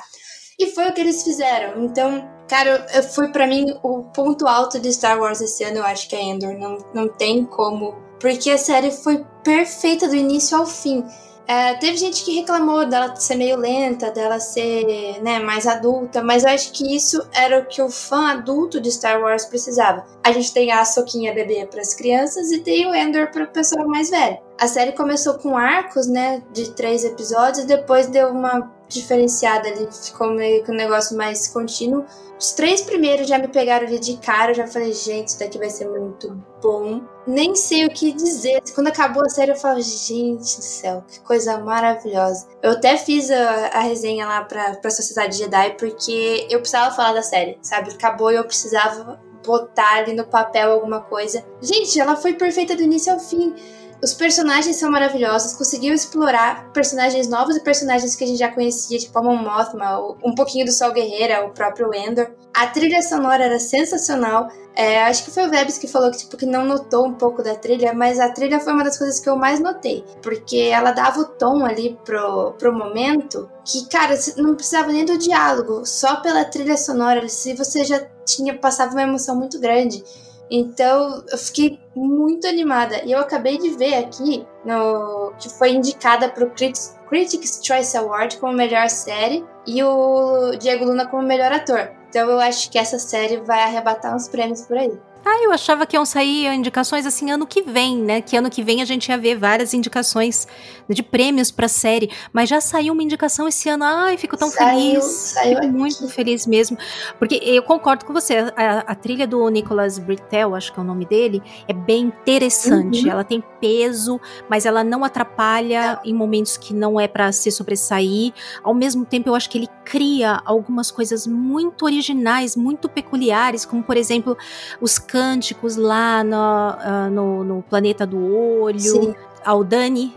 [0.58, 1.84] E foi o que eles fizeram.
[1.84, 6.08] Então, cara, foi para mim o ponto alto de Star Wars esse ano, eu acho
[6.08, 6.54] que é Endor.
[6.58, 7.94] Não, não tem como.
[8.20, 11.04] Porque a série foi perfeita do início ao fim.
[11.46, 16.42] É, teve gente que reclamou dela ser meio lenta, dela ser né, mais adulta, mas
[16.42, 20.06] eu acho que isso era o que o fã adulto de Star Wars precisava.
[20.22, 23.48] A gente tem a Soquinha bebê para as crianças e tem o Endor para o
[23.48, 24.38] pessoal mais velho.
[24.58, 30.30] A série começou com arcos, né, de três episódios, depois deu uma diferenciada ali, ficou
[30.32, 32.04] meio que um negócio mais contínuo.
[32.38, 35.56] Os três primeiros já me pegaram ali de cara, eu já falei, gente, isso daqui
[35.56, 37.00] vai ser muito bom.
[37.26, 38.60] Nem sei o que dizer.
[38.74, 42.46] Quando acabou a série, eu falo, gente do céu, que coisa maravilhosa.
[42.62, 47.12] Eu até fiz a, a resenha lá pra, pra Sociedade Jedi, porque eu precisava falar
[47.12, 47.90] da série, sabe?
[47.92, 51.44] Acabou e eu precisava botar ali no papel alguma coisa.
[51.60, 53.54] Gente, ela foi perfeita do início ao fim
[54.02, 58.98] os personagens são maravilhosos, conseguiu explorar personagens novos e personagens que a gente já conhecia,
[58.98, 62.30] tipo a Mon Mothma, um pouquinho do Sol Guerreira, o próprio Endor.
[62.52, 64.48] A trilha sonora era sensacional.
[64.76, 67.42] É, acho que foi o Vebs que falou que, tipo, que não notou um pouco
[67.42, 70.04] da trilha, mas a trilha foi uma das coisas que eu mais notei.
[70.22, 75.16] Porque ela dava o tom ali pro, pro momento que, cara, não precisava nem do
[75.16, 80.02] diálogo, só pela trilha sonora, se você já tinha passava uma emoção muito grande.
[80.50, 83.02] Então eu fiquei muito animada.
[83.04, 87.96] E eu acabei de ver aqui no que foi indicada para o Critics, Critics Choice
[87.96, 91.90] Award como melhor série e o Diego Luna como melhor ator.
[92.08, 94.92] Então eu acho que essa série vai arrebatar uns prêmios por aí.
[95.24, 98.20] Ah, eu achava que iam sair indicações assim ano que vem, né?
[98.20, 100.46] Que ano que vem a gente ia ver várias indicações
[100.88, 102.10] de prêmios pra série.
[102.32, 103.84] Mas já saiu uma indicação esse ano.
[103.84, 105.04] Ai, fico tão saiu, feliz.
[105.04, 106.76] Saiu fico muito feliz mesmo.
[107.18, 108.52] Porque eu concordo com você.
[108.56, 113.04] A, a, trilha do Nicholas Britell, acho que é o nome dele, é bem interessante.
[113.04, 113.10] Uhum.
[113.10, 116.10] Ela tem peso, mas ela não atrapalha não.
[116.10, 118.32] em momentos que não é para se sobressair.
[118.62, 123.82] Ao mesmo tempo, eu acho que ele cria algumas coisas muito originais, muito peculiares, como
[123.82, 124.36] por exemplo
[124.80, 128.18] os cânticos lá no, uh, no, no, planeta do
[128.60, 128.80] olho.
[128.80, 129.14] Sim.
[129.44, 130.12] Aldani,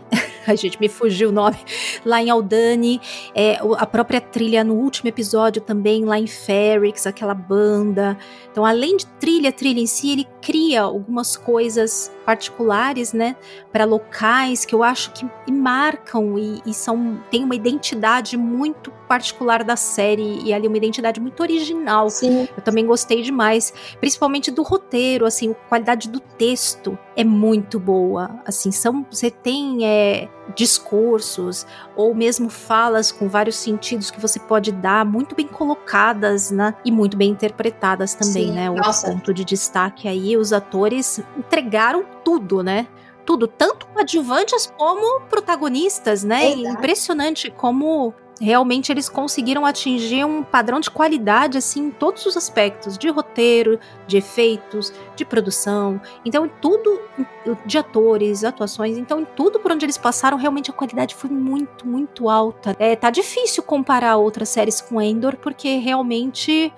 [0.48, 1.58] Ai, gente, me fugiu o nome.
[2.06, 2.98] Lá em Aldani,
[3.34, 8.16] é, a própria trilha no último episódio também, lá em Ferrix, aquela banda.
[8.50, 13.36] Então, além de trilha, trilha em si, ele cria algumas coisas particulares, né,
[13.72, 19.64] para locais que eu acho que marcam e, e são tem uma identidade muito particular
[19.64, 22.10] da série e ali uma identidade muito original.
[22.10, 22.46] Sim.
[22.54, 28.40] Eu também gostei demais, principalmente do roteiro, assim, a qualidade do texto é muito boa.
[28.44, 34.72] Assim, são você tem é, discursos ou mesmo falas com vários sentidos que você pode
[34.72, 36.74] dar, muito bem colocadas, né?
[36.84, 38.70] E muito bem interpretadas também, Sim, né?
[38.70, 39.10] Nossa.
[39.10, 42.86] ponto de destaque aí, os atores entregaram tudo, né?
[43.24, 46.52] Tudo, tanto coadjuvantes como protagonistas, né?
[46.52, 46.68] Exato.
[46.68, 52.96] Impressionante como realmente eles conseguiram atingir um padrão de qualidade assim em todos os aspectos,
[52.96, 56.00] de roteiro, de efeitos, de produção.
[56.24, 57.00] Então, tudo
[57.64, 61.86] de atores, atuações, então em tudo por onde eles passaram, realmente a qualidade foi muito,
[61.86, 62.76] muito alta.
[62.78, 66.72] É, tá difícil comparar outras séries com Endor porque realmente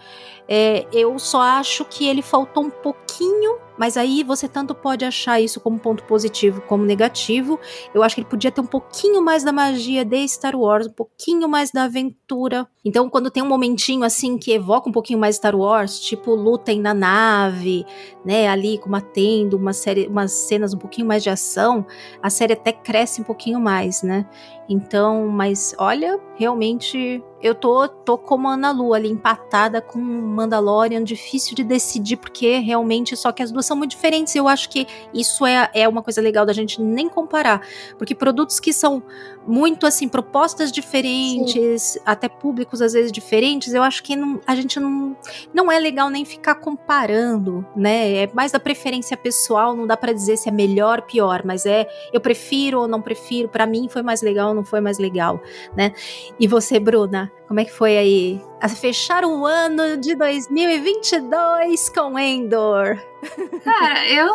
[0.52, 5.40] é, eu só acho que ele faltou um pouquinho, mas aí você tanto pode achar
[5.40, 7.56] isso como ponto positivo como negativo.
[7.94, 10.92] Eu acho que ele podia ter um pouquinho mais da magia de Star Wars, um
[10.92, 12.66] pouquinho mais da aventura.
[12.84, 16.80] Então, quando tem um momentinho assim que evoca um pouquinho mais Star Wars, tipo lutem
[16.80, 17.86] na nave,
[18.24, 21.86] né, ali combatendo uma série, umas cenas um pouquinho mais de ação,
[22.20, 24.26] a série até cresce um pouquinho mais, né?
[24.68, 31.02] Então, mas olha, realmente eu tô, tô como a Ana Lu ali, empatada com Mandalorian,
[31.02, 34.34] difícil de decidir, porque realmente só que as duas são muito diferentes.
[34.34, 37.62] Eu acho que isso é, é uma coisa legal da gente nem comparar.
[37.96, 39.02] Porque produtos que são
[39.46, 44.78] muito assim, propostas diferentes, até públicos às vezes diferentes, eu acho que não, a gente
[44.78, 45.16] não,
[45.52, 48.24] não é legal nem ficar comparando, né?
[48.24, 51.86] É mais da preferência pessoal, não dá pra dizer se é melhor, pior, mas é
[52.12, 55.40] eu prefiro ou não prefiro, Pra mim foi mais legal, não foi mais legal,
[55.76, 55.92] né?
[56.38, 58.40] E você, Bruna, como é que foi aí?
[58.60, 62.96] A fechar o ano de 2022 com Endor.
[63.64, 64.32] Cara, eu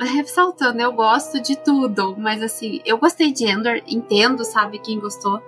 [0.00, 5.42] ressaltando, eu gosto de tudo, mas assim, eu gostei de Endor, entendo, sabe, quem gostou.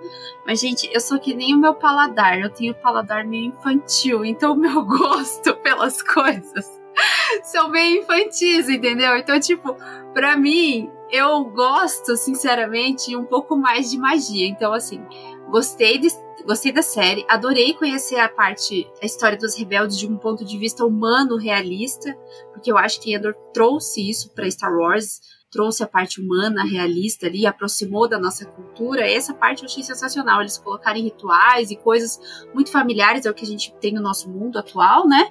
[0.45, 4.53] Mas, gente, eu sou que nem o meu paladar, eu tenho paladar meio infantil, então
[4.53, 6.77] o meu gosto pelas coisas
[7.43, 9.17] são meio infantis, entendeu?
[9.17, 9.75] Então, tipo,
[10.13, 14.47] pra mim, eu gosto, sinceramente, um pouco mais de magia.
[14.47, 15.03] Então, assim,
[15.49, 16.09] gostei de,
[16.47, 20.57] gostei da série, adorei conhecer a parte, a história dos rebeldes de um ponto de
[20.57, 22.17] vista humano realista,
[22.53, 25.19] porque eu acho que Endor trouxe isso para Star Wars,
[25.51, 29.05] trouxe a parte humana realista ali, aproximou da nossa cultura.
[29.05, 32.17] Essa parte eu achei sensacional, eles colocarem rituais e coisas
[32.53, 35.29] muito familiares ao que a gente tem no nosso mundo atual, né?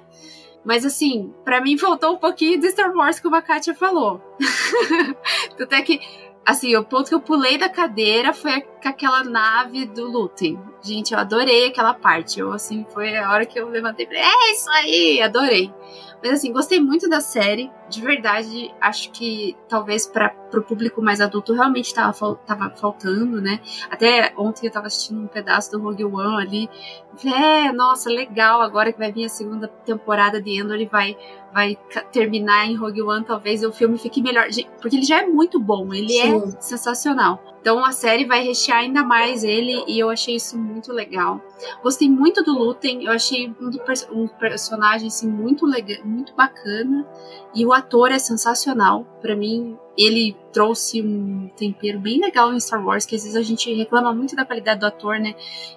[0.63, 4.21] Mas assim, para mim faltou um pouquinho de Star Wars, como a Katia falou.
[5.57, 5.99] Tanto é que,
[6.45, 10.59] assim, o ponto que eu pulei da cadeira foi com aquela nave do Lutem.
[10.81, 12.39] Gente, eu adorei aquela parte.
[12.39, 15.73] Eu, assim, foi a hora que eu levantei e falei, é isso aí, adorei.
[16.21, 17.71] Mas assim, gostei muito da série.
[17.89, 23.39] De verdade, acho que talvez para o público mais adulto realmente tava, fal- tava faltando,
[23.41, 23.61] né?
[23.89, 26.69] Até ontem eu tava assistindo um pedaço do Rogue One ali.
[27.15, 31.17] Falei, é, nossa, legal, agora que vai vir a segunda temporada de Endor, ele vai,
[31.53, 31.77] vai
[32.11, 34.47] terminar em Rogue One, talvez o filme fique melhor.
[34.81, 36.43] Porque ele já é muito bom, ele Sim.
[36.57, 37.41] é sensacional.
[37.59, 41.41] Então a série vai rechear ainda mais ele e eu achei isso muito legal.
[41.83, 47.05] Gostei muito do Lutem, eu achei um, do um personagem assim, muito legal, muito bacana.
[47.53, 49.05] E o ator é sensacional.
[49.21, 53.41] Pra mim, ele trouxe um tempero bem legal em Star Wars, que às vezes a
[53.41, 55.33] gente reclama muito da qualidade do ator, né?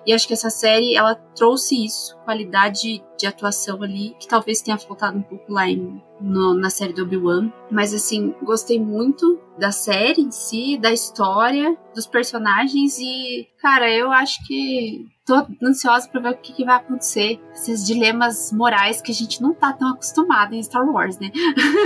[0.07, 4.79] E acho que essa série, ela trouxe isso, qualidade de atuação ali, que talvez tenha
[4.79, 7.51] faltado um pouco lá em, no- na série do Obi-Wan.
[7.71, 14.11] Mas assim, gostei muito da série em si, da história, dos personagens e, cara, eu
[14.13, 17.39] acho que tô ansiosa pra ver o que, que vai acontecer.
[17.53, 21.31] Esses dilemas morais que a gente não tá tão acostumado em Star Wars, né?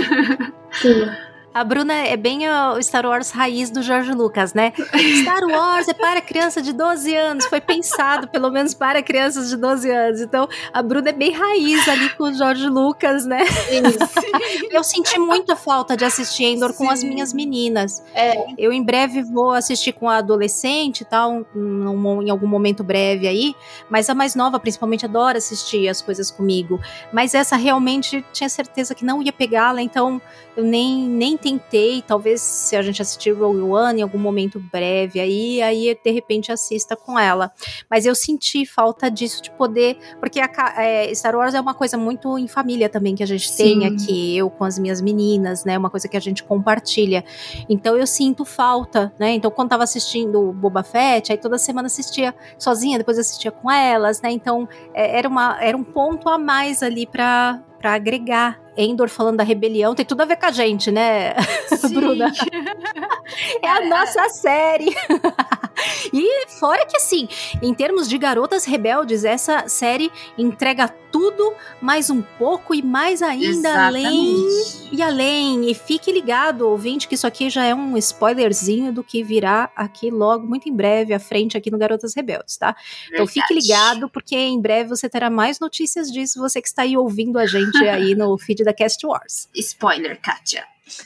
[0.71, 1.05] Sim.
[1.55, 4.73] A Bruna é bem o Star Wars raiz do George Lucas, né?
[5.21, 9.55] Star Wars é para criança de 12 anos, foi pensado pelo menos para crianças de
[9.55, 10.19] 12 anos.
[10.19, 13.45] Então, a Bruna é bem raiz ali com o George Lucas, né?
[14.69, 17.07] Eu senti muita falta de assistir Endor com as Sim.
[17.07, 18.03] minhas meninas.
[18.13, 23.29] É, Eu em breve vou assistir com a adolescente e tal, em algum momento breve
[23.29, 23.55] aí.
[23.89, 26.81] Mas a mais nova, principalmente, adora assistir as coisas comigo.
[27.13, 30.21] Mas essa realmente tinha certeza que não ia pegá-la, então
[30.57, 35.19] eu nem, nem tentei, talvez se a gente assistir Rogue One em algum momento breve,
[35.19, 37.51] aí, aí de repente assista com ela.
[37.87, 39.95] Mas eu senti falta disso, de poder.
[40.19, 40.49] Porque a,
[40.83, 43.79] é, Star Wars é uma coisa muito em família também que a gente Sim.
[43.79, 45.77] tem aqui, eu com as minhas meninas, né?
[45.77, 47.23] Uma coisa que a gente compartilha.
[47.69, 49.33] Então eu sinto falta, né?
[49.33, 54.19] Então quando tava assistindo Boba Fett, aí toda semana assistia sozinha, depois assistia com elas,
[54.19, 54.31] né?
[54.31, 59.43] Então é, era, uma, era um ponto a mais ali para agregar Endor falando da
[59.43, 61.33] rebelião, tem tudo a ver com a gente, né,
[61.93, 62.31] Bruna?
[63.61, 64.95] é a nossa série.
[66.13, 67.27] e fora que, assim,
[67.61, 73.69] em termos de garotas rebeldes, essa série entrega tudo, mais um pouco e mais ainda
[73.69, 74.07] Exatamente.
[74.07, 75.71] além e além.
[75.71, 80.11] E fique ligado, ouvinte, que isso aqui já é um spoilerzinho do que virá aqui
[80.11, 82.75] logo, muito em breve, à frente aqui no Garotas Rebeldes, tá?
[82.75, 83.13] Verdade.
[83.13, 86.97] Então fique ligado, porque em breve você terá mais notícias disso, você que está aí
[86.97, 89.47] ouvindo a gente aí no feed da Cast Wars.
[89.55, 90.65] Spoiler, Kátia.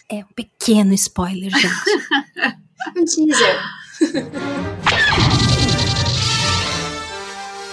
[0.10, 2.58] É um pequeno spoiler, gente.
[2.98, 3.62] um teaser.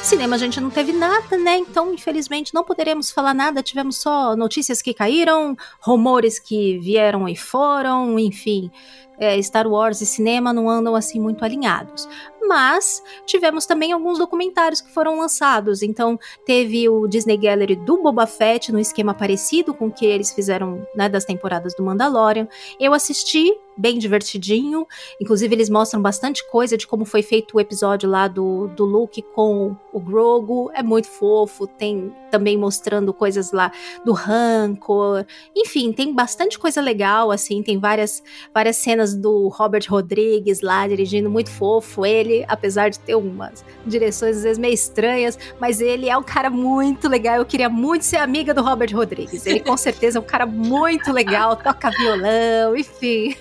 [0.02, 1.56] Cinema a gente não teve nada, né?
[1.56, 3.60] Então, infelizmente, não poderemos falar nada.
[3.60, 8.70] Tivemos só notícias que caíram, rumores que vieram e foram, enfim.
[9.18, 12.06] É, Star Wars e cinema não andam assim muito alinhados
[12.42, 15.82] mas tivemos também alguns documentários que foram lançados.
[15.82, 20.32] Então, teve o Disney Gallery do Boba Fett, no esquema parecido com o que eles
[20.32, 22.48] fizeram né, das temporadas do Mandalorian.
[22.78, 24.86] Eu assisti, bem divertidinho.
[25.20, 29.22] Inclusive, eles mostram bastante coisa de como foi feito o episódio lá do, do Luke
[29.34, 30.70] com o Grogu.
[30.74, 31.66] É muito fofo.
[31.66, 33.70] Tem também mostrando coisas lá
[34.04, 35.26] do Rancor.
[35.54, 37.62] Enfim, tem bastante coisa legal, assim.
[37.62, 38.22] Tem várias,
[38.52, 42.04] várias cenas do Robert Rodrigues lá dirigindo, muito fofo.
[42.06, 46.50] Ele apesar de ter umas direções às vezes meio estranhas, mas ele é um cara
[46.50, 47.36] muito legal.
[47.36, 49.46] Eu queria muito ser amiga do Robert Rodrigues.
[49.46, 53.36] Ele com certeza é um cara muito legal, toca violão, enfim.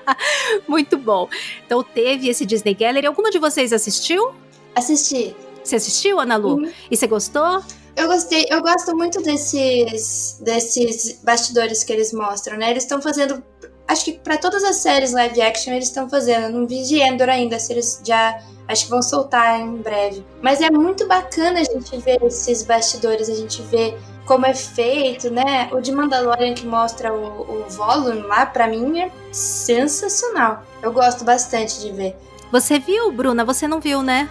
[0.68, 1.28] muito bom.
[1.64, 3.06] Então teve esse Disney Gallery.
[3.06, 4.32] Alguma de vocês assistiu?
[4.74, 5.34] Assisti.
[5.62, 6.56] Você assistiu, Ana Lu?
[6.56, 6.72] Uhum.
[6.90, 7.62] E você gostou?
[7.96, 12.70] Eu gostei, eu gosto muito desses, desses bastidores que eles mostram, né?
[12.70, 13.42] Eles estão fazendo
[13.88, 16.52] acho que para todas as séries live action eles estão fazendo.
[16.52, 18.40] Não vi de Endor ainda, se eles já.
[18.68, 20.24] Acho que vão soltar em breve.
[20.42, 25.30] Mas é muito bacana a gente ver esses bastidores, a gente ver como é feito,
[25.30, 25.68] né?
[25.72, 30.64] O de Mandalorian que mostra o, o volume lá, para mim é sensacional.
[30.82, 32.16] Eu gosto bastante de ver.
[32.50, 33.44] Você viu, Bruna?
[33.44, 34.28] Você não viu, né?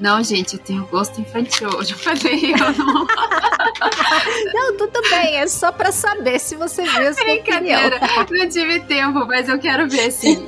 [0.00, 1.70] Não, gente, eu tenho gosto infantil.
[1.70, 3.06] Eu já falei, eu não.
[4.54, 8.00] não, tudo bem, é só pra saber se você viu essa Brincadeira,
[8.30, 10.44] não tive tempo, mas eu quero ver sim.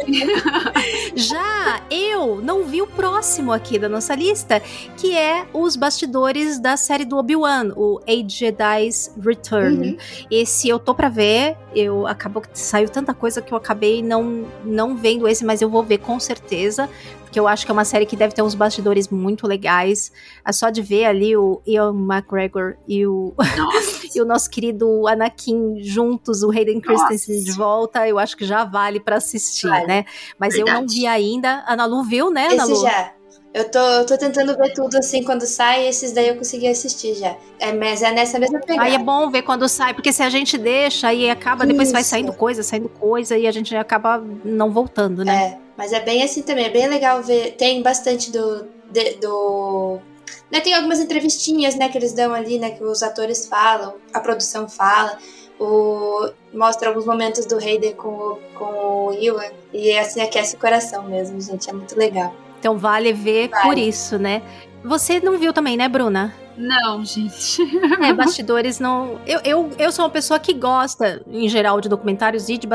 [1.14, 4.60] já eu não vi o próximo aqui da nossa lista,
[4.96, 9.90] que é os bastidores da série do Obi-Wan, o Age Jedi's Return.
[9.90, 9.96] Uhum.
[10.30, 14.46] Esse eu tô pra ver, eu acabou que saiu tanta coisa que eu acabei não,
[14.64, 16.88] não vendo esse, mas eu vou ver com certeza,
[17.36, 20.10] porque eu acho que é uma série que deve ter uns bastidores muito legais.
[20.42, 23.34] É só de ver ali o Ian McGregor e o,
[24.14, 28.64] e o nosso querido Anakin juntos, o Hayden Christensen de volta, eu acho que já
[28.64, 29.86] vale para assistir, vale.
[29.86, 30.04] né?
[30.38, 30.76] Mas Verdade.
[30.76, 31.62] eu não vi ainda.
[31.68, 32.80] Ana Lu viu, né, Ana Lu?
[32.80, 33.12] Já.
[33.52, 37.14] Eu tô, eu tô tentando ver tudo assim quando sai, esses daí eu consegui assistir
[37.16, 37.36] já.
[37.58, 38.82] É, mas é nessa mesma pegada.
[38.88, 41.72] Aí é bom ver quando sai, porque se a gente deixa e acaba, Isso.
[41.72, 45.58] depois vai saindo coisa, saindo coisa e a gente acaba não voltando, né?
[45.62, 47.52] É, mas é bem assim também, é bem legal ver.
[47.52, 48.66] Tem bastante do.
[48.90, 49.98] De, do
[50.50, 52.70] né, tem algumas entrevistinhas né, que eles dão ali, né?
[52.70, 55.18] Que os atores falam, a produção fala.
[55.58, 59.50] O, mostra alguns momentos do Hayden com, com o Ewan.
[59.72, 61.68] E assim aquece o coração mesmo, gente.
[61.68, 62.34] É muito legal.
[62.58, 63.62] Então vale ver vale.
[63.62, 64.42] por isso, né?
[64.84, 66.34] Você não viu também, né, Bruna?
[66.56, 67.60] Não, gente.
[68.02, 69.20] É, bastidores não.
[69.26, 72.68] Eu, eu, eu sou uma pessoa que gosta, em geral, de documentários e de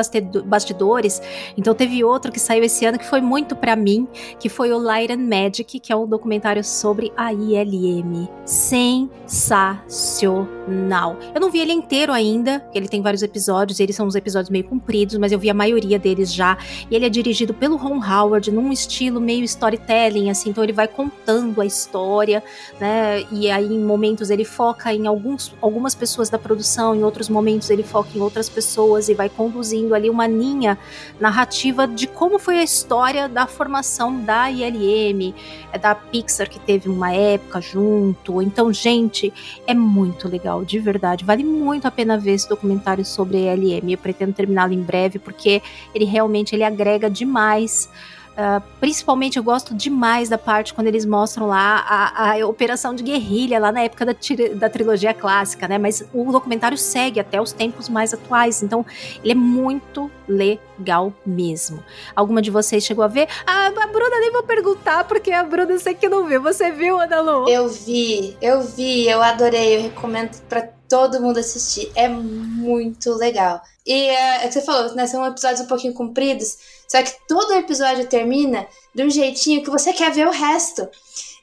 [0.44, 1.22] bastidores.
[1.58, 4.08] Então teve outro que saiu esse ano que foi muito para mim,
[4.40, 8.30] que foi o Light and Magic, que é um documentário sobre a ILM.
[8.46, 11.18] Sensacional.
[11.34, 14.66] Eu não vi ele inteiro ainda, ele tem vários episódios, eles são uns episódios meio
[14.66, 16.58] compridos, mas eu vi a maioria deles já.
[16.90, 20.88] E ele é dirigido pelo Ron Howard, num estilo meio storytelling, assim, então ele vai
[20.88, 22.44] contando a história,
[22.80, 23.24] né?
[23.32, 27.70] E aí em momentos ele foca em alguns, algumas pessoas da produção, em outros momentos
[27.70, 30.78] ele foca em outras pessoas e vai conduzindo ali uma linha
[31.20, 35.34] narrativa de como foi a história da formação da ILM,
[35.72, 38.42] é da Pixar que teve uma época junto.
[38.42, 39.34] Então, gente,
[39.66, 41.26] é muito legal, de verdade.
[41.26, 43.92] Vale muito a pena ver esse documentário sobre a ILM.
[43.92, 45.62] Eu pretendo terminá-lo em breve porque
[45.94, 47.90] ele realmente ele agrega demais
[48.32, 53.04] Uh, principalmente eu gosto demais da parte quando eles mostram lá a, a operação de
[53.04, 54.16] guerrilha, lá na época da,
[54.56, 55.78] da trilogia clássica, né?
[55.78, 58.86] Mas o documentário segue até os tempos mais atuais, então
[59.22, 61.84] ele é muito legal mesmo.
[62.16, 63.28] Alguma de vocês chegou a ver?
[63.46, 66.42] Ah, a Bruna nem vou perguntar, porque a Bruna sei que não viu.
[66.42, 67.50] Você viu, Ana Lu?
[67.50, 71.90] Eu vi, eu vi, eu adorei, eu recomendo para todo mundo assistir.
[71.96, 73.62] É muito legal.
[73.88, 75.08] E é, é que você falou, né?
[75.08, 79.94] São episódios um pouquinho compridos, só que todo episódio termina de um jeitinho que você
[79.94, 80.88] quer ver o resto.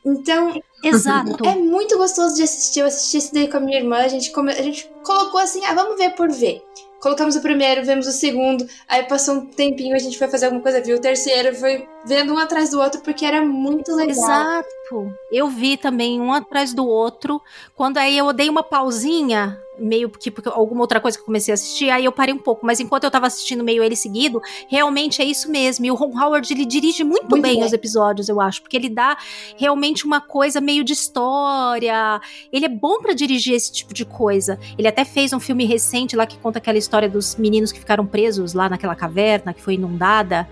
[0.05, 1.45] Então, Exato.
[1.45, 2.81] É muito gostoso de assistir.
[2.81, 4.53] Eu assisti esse daí com a minha irmã, a gente, come...
[4.53, 6.63] a gente colocou assim, ah, vamos ver por ver.
[7.01, 10.63] Colocamos o primeiro, vemos o segundo, aí passou um tempinho, a gente foi fazer alguma
[10.63, 14.11] coisa, viu o terceiro, foi vendo um atrás do outro, porque era muito legal.
[14.11, 15.13] Exato.
[15.31, 17.41] Eu vi também um atrás do outro.
[17.77, 21.53] Quando aí eu dei uma pausinha, meio que porque alguma outra coisa que eu comecei
[21.53, 22.65] a assistir, aí eu parei um pouco.
[22.65, 25.85] Mas enquanto eu tava assistindo meio ele seguido, realmente é isso mesmo.
[25.85, 28.63] E o Ron Howard, ele dirige muito, muito bem, bem, os episódios, eu acho.
[28.63, 29.17] Porque ele dá
[29.57, 32.21] realmente uma coisa meio de história.
[32.53, 34.59] Ele é bom para dirigir esse tipo de coisa.
[34.77, 38.07] Ele até fez um filme recente lá que conta aquela história dos meninos que ficaram
[38.07, 40.49] presos lá naquela caverna que foi inundada.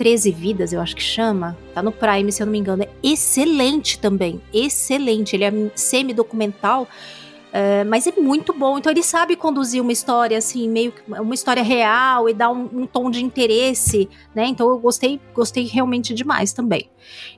[0.00, 1.58] 13 Vidas, eu acho que chama.
[1.74, 2.82] Tá no Prime, se eu não me engano.
[2.82, 4.40] É excelente também.
[4.50, 5.36] Excelente.
[5.36, 6.88] Ele é semi-documental
[7.52, 8.78] é, mas é muito bom.
[8.78, 12.68] Então ele sabe conduzir uma história assim, meio que uma história real e dar um,
[12.72, 14.46] um, tom de interesse, né?
[14.46, 16.88] Então eu gostei, gostei realmente demais também.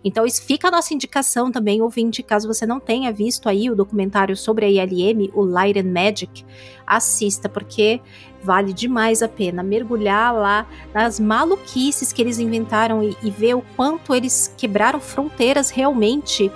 [0.04, 3.74] Então isso fica a nossa indicação também, ouvinte, caso você não tenha visto aí o
[3.74, 6.44] documentário sobre a ILM, o Light and Magic,
[6.86, 8.00] assista porque
[8.42, 13.64] vale demais a pena mergulhar lá nas maluquices que eles inventaram e, e ver o
[13.76, 16.50] quanto eles quebraram fronteiras realmente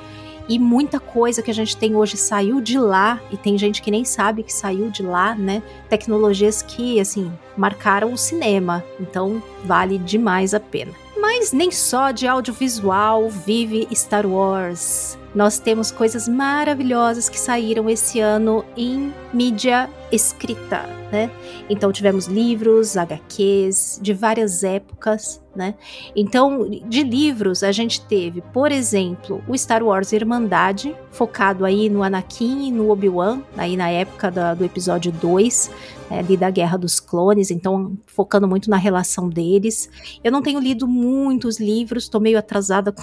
[0.48, 3.90] e muita coisa que a gente tem hoje saiu de lá, e tem gente que
[3.90, 5.62] nem sabe que saiu de lá, né?
[5.88, 8.84] Tecnologias que, assim, marcaram o cinema.
[9.00, 10.92] Então, vale demais a pena.
[11.18, 15.18] Mas nem só de audiovisual vive Star Wars.
[15.34, 21.30] Nós temos coisas maravilhosas que saíram esse ano em mídia escrita, né?
[21.68, 25.74] Então tivemos livros, HQs de várias épocas, né?
[26.14, 32.02] Então, de livros a gente teve, por exemplo, o Star Wars Irmandade, focado aí no
[32.02, 35.70] Anakin e no Obi-Wan, aí na época da, do episódio 2,
[36.10, 39.88] né, ali da Guerra dos Clones, então focando muito na relação deles.
[40.22, 43.02] Eu não tenho lido muitos livros, estou meio atrasada com,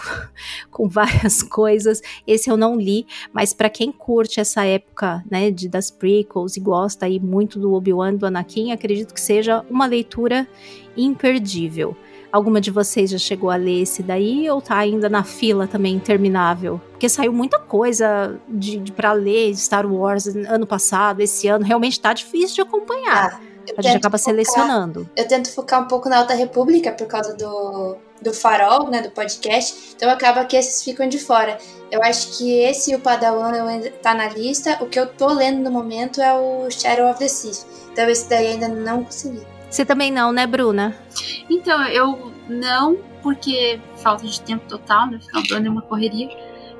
[0.70, 2.02] com, várias coisas.
[2.28, 6.60] Esse eu não li, mas para quem curte essa época, né, de das prequels e
[6.60, 10.48] gosta aí muito do Obi-Wan do Anakin, acredito que seja uma leitura
[10.96, 11.96] imperdível.
[12.32, 15.96] Alguma de vocês já chegou a ler esse daí ou tá ainda na fila também
[15.96, 16.82] interminável?
[16.92, 21.64] Porque saiu muita coisa de, de para ler de Star Wars ano passado, esse ano,
[21.64, 23.40] realmente tá difícil de acompanhar.
[23.40, 23.40] Ah,
[23.78, 25.10] a gente acaba focar, selecionando.
[25.16, 29.12] Eu tento focar um pouco na Alta República por causa do, do farol, né, do
[29.12, 29.94] podcast.
[29.96, 31.58] Então acaba que esses ficam de fora.
[31.92, 33.52] Eu acho que esse e o Padawan
[34.02, 34.78] tá na lista.
[34.82, 37.66] O que eu tô lendo no momento é o Shadow of the Sith.
[37.92, 39.46] Então esse daí ainda não consegui.
[39.70, 40.96] Você também não, né, Bruna?
[41.50, 46.30] Então, eu não, porque falta de tempo total, no final do ano é uma correria.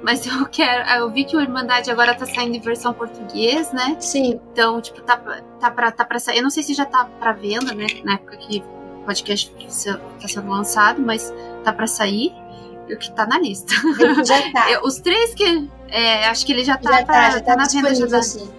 [0.04, 0.88] Mas eu quero.
[0.92, 3.96] Eu vi que o Irmandade agora tá saindo em versão português, né?
[4.00, 4.40] Sim.
[4.52, 5.18] Então, tipo, tá,
[5.60, 6.38] tá, pra, tá pra sair.
[6.38, 7.88] Eu não sei se já tá pra venda, né?
[8.04, 8.64] Na época que
[9.04, 9.54] podcast
[10.22, 11.34] tá sendo lançado, mas
[11.64, 12.34] tá pra sair.
[12.90, 13.74] O que tá na lista.
[14.26, 14.82] Já tá.
[14.84, 15.70] Os três que.
[15.88, 17.96] É, acho que ele já tá, já tá, já tá, tá na venda.
[17.96, 18.18] Já tá.
[18.18, 18.50] Assim.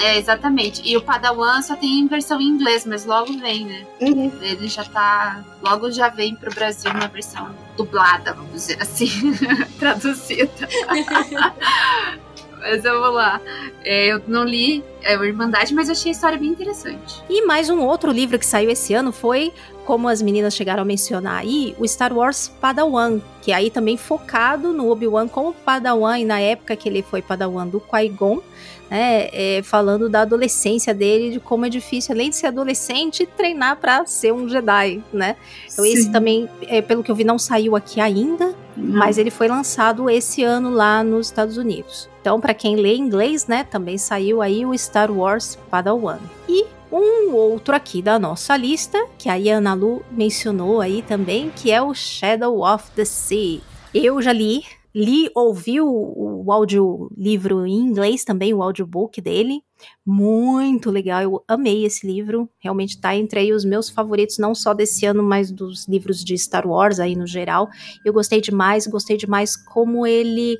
[0.00, 0.82] É, exatamente.
[0.84, 3.86] E o Padawan só tem versão em inglês, mas logo vem, né?
[4.00, 4.30] Uhum.
[4.40, 5.42] Ele já tá.
[5.62, 9.08] Logo já vem pro Brasil uma versão dublada, vamos dizer assim.
[9.80, 10.68] traduzida.
[12.62, 13.40] mas vamos lá.
[13.84, 17.22] É, eu não li é, o Irmandade, mas eu achei a história bem interessante.
[17.28, 19.52] E mais um outro livro que saiu esse ano foi,
[19.84, 24.72] como as meninas chegaram a mencionar aí, o Star Wars Padawan, que aí também focado
[24.72, 28.40] no Obi-Wan como Padawan, e na época que ele foi Padawan do Qui-Gon,
[28.88, 33.76] né, é, falando da adolescência dele, de como é difícil, além de ser adolescente, treinar
[33.76, 35.34] para ser um Jedi, né?
[35.64, 35.92] Então Sim.
[35.92, 40.10] esse também, é, pelo que eu vi, não saiu aqui ainda, mas ele foi lançado
[40.10, 42.11] esse ano lá nos Estados Unidos.
[42.22, 46.20] Então, para quem lê inglês, né, também saiu aí o Star Wars Padawan.
[46.48, 51.72] E um outro aqui da nossa lista, que a Yana Lu mencionou aí também, que
[51.72, 53.60] é o Shadow of the Sea.
[53.92, 54.62] Eu já li,
[54.94, 59.60] li, ouvi o, o audiolivro em inglês também, o audiobook dele.
[60.06, 62.48] Muito legal, eu amei esse livro.
[62.60, 66.68] Realmente tá entre os meus favoritos, não só desse ano, mas dos livros de Star
[66.68, 67.68] Wars aí no geral.
[68.04, 70.56] Eu gostei demais, gostei demais como ele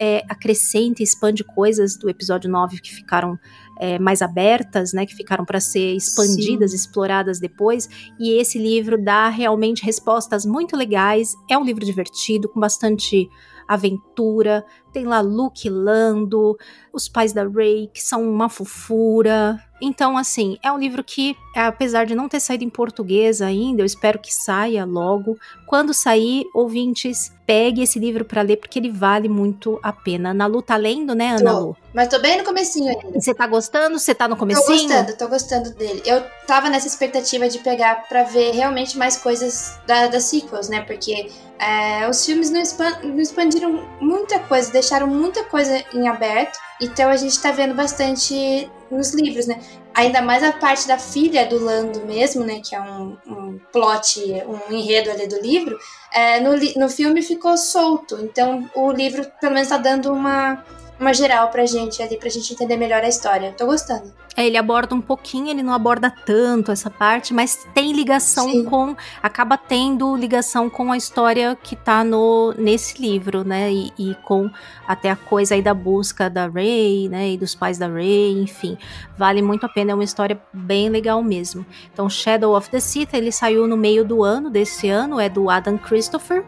[0.00, 3.38] é, acrescenta e expande coisas do episódio 9 que ficaram
[3.78, 6.76] é, mais abertas, né, que ficaram para ser expandidas, Sim.
[6.76, 7.88] exploradas depois.
[8.18, 11.34] E esse livro dá realmente respostas muito legais.
[11.50, 13.28] É um livro divertido, com bastante
[13.68, 14.64] aventura.
[14.96, 16.56] Tem lá Luke Lando,
[16.90, 19.62] os pais da Ray, que são uma fofura.
[19.78, 23.84] Então, assim, é um livro que, apesar de não ter saído em português ainda, eu
[23.86, 25.38] espero que saia logo.
[25.66, 30.30] Quando sair, ouvintes, pegue esse livro para ler, porque ele vale muito a pena.
[30.30, 31.76] Ana Lu tá lendo, né, Ana tô, Lu?
[31.92, 33.20] Mas tô bem no comecinho ainda.
[33.20, 33.98] você tá gostando?
[33.98, 34.64] Você tá no comecinho?
[34.64, 36.02] Tô gostando, tô gostando dele.
[36.06, 40.80] Eu tava nessa expectativa de pegar para ver realmente mais coisas da, das sequels, né?
[40.80, 42.62] Porque é, os filmes não,
[43.02, 46.56] não expandiram muita coisa, deixaram muita coisa em aberto.
[46.80, 49.60] Então a gente tá vendo bastante nos livros, né?
[49.92, 52.60] Ainda mais a parte da filha do Lando mesmo, né?
[52.62, 55.76] Que é um, um plot, um enredo ali do livro.
[56.12, 58.16] É, no, no filme ficou solto.
[58.22, 60.64] Então o livro pelo menos tá dando uma
[60.98, 63.52] uma geral pra gente ali, pra gente entender melhor a história.
[63.56, 64.12] Tô gostando.
[64.36, 68.64] É, ele aborda um pouquinho, ele não aborda tanto essa parte, mas tem ligação Sim.
[68.64, 68.94] com.
[69.22, 73.72] acaba tendo ligação com a história que tá no, nesse livro, né?
[73.72, 74.50] E, e, com
[74.86, 77.30] até a coisa aí da busca da Ray, né?
[77.30, 78.76] E dos pais da Ray, enfim.
[79.16, 81.64] Vale muito a pena, é uma história bem legal mesmo.
[81.90, 85.48] Então, Shadow of the Sith, ele saiu no meio do ano, desse ano, é do
[85.48, 86.44] Adam Christopher.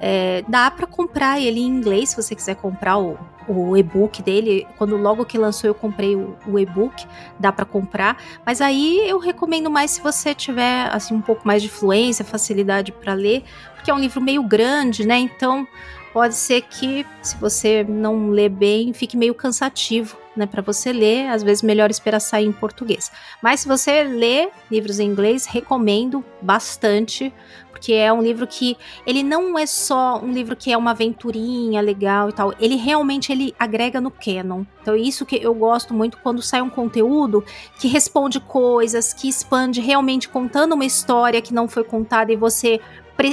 [0.00, 3.18] É, dá para comprar ele em inglês, se você quiser comprar o,
[3.48, 4.66] o e-book dele.
[4.76, 7.06] Quando logo que lançou eu comprei o, o e-book,
[7.38, 8.22] dá para comprar.
[8.44, 12.92] Mas aí eu recomendo mais se você tiver assim um pouco mais de fluência, facilidade
[12.92, 13.44] para ler,
[13.74, 15.18] porque é um livro meio grande, né?
[15.18, 15.66] Então
[16.12, 21.28] pode ser que se você não lê bem, fique meio cansativo né, para você ler,
[21.28, 23.10] às vezes melhor esperar sair em português.
[23.42, 27.32] Mas se você lê livros em inglês, recomendo bastante,
[27.76, 28.74] porque é um livro que
[29.06, 33.30] ele não é só um livro que é uma aventurinha legal e tal, ele realmente
[33.30, 34.64] ele agrega no canon.
[34.80, 37.44] Então é isso que eu gosto muito quando sai um conteúdo
[37.78, 42.80] que responde coisas, que expande realmente contando uma história que não foi contada e você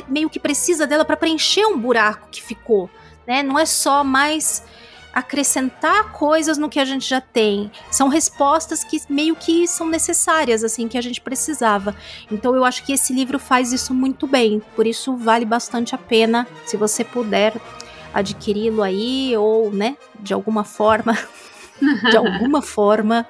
[0.09, 2.89] meio que precisa dela para preencher um buraco que ficou,
[3.25, 3.41] né?
[3.43, 4.61] Não é só mais
[5.13, 7.71] acrescentar coisas no que a gente já tem.
[7.91, 11.95] São respostas que meio que são necessárias, assim, que a gente precisava.
[12.31, 14.61] Então eu acho que esse livro faz isso muito bem.
[14.75, 17.53] Por isso vale bastante a pena, se você puder
[18.13, 21.17] adquiri-lo aí, ou, né, de alguma forma.
[22.09, 23.27] de alguma forma,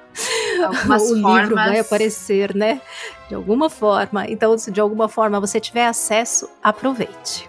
[0.64, 1.42] Algumas o formas.
[1.42, 2.80] livro vai aparecer, né?
[3.28, 4.26] De alguma forma.
[4.28, 7.48] Então, se de alguma forma você tiver acesso, aproveite.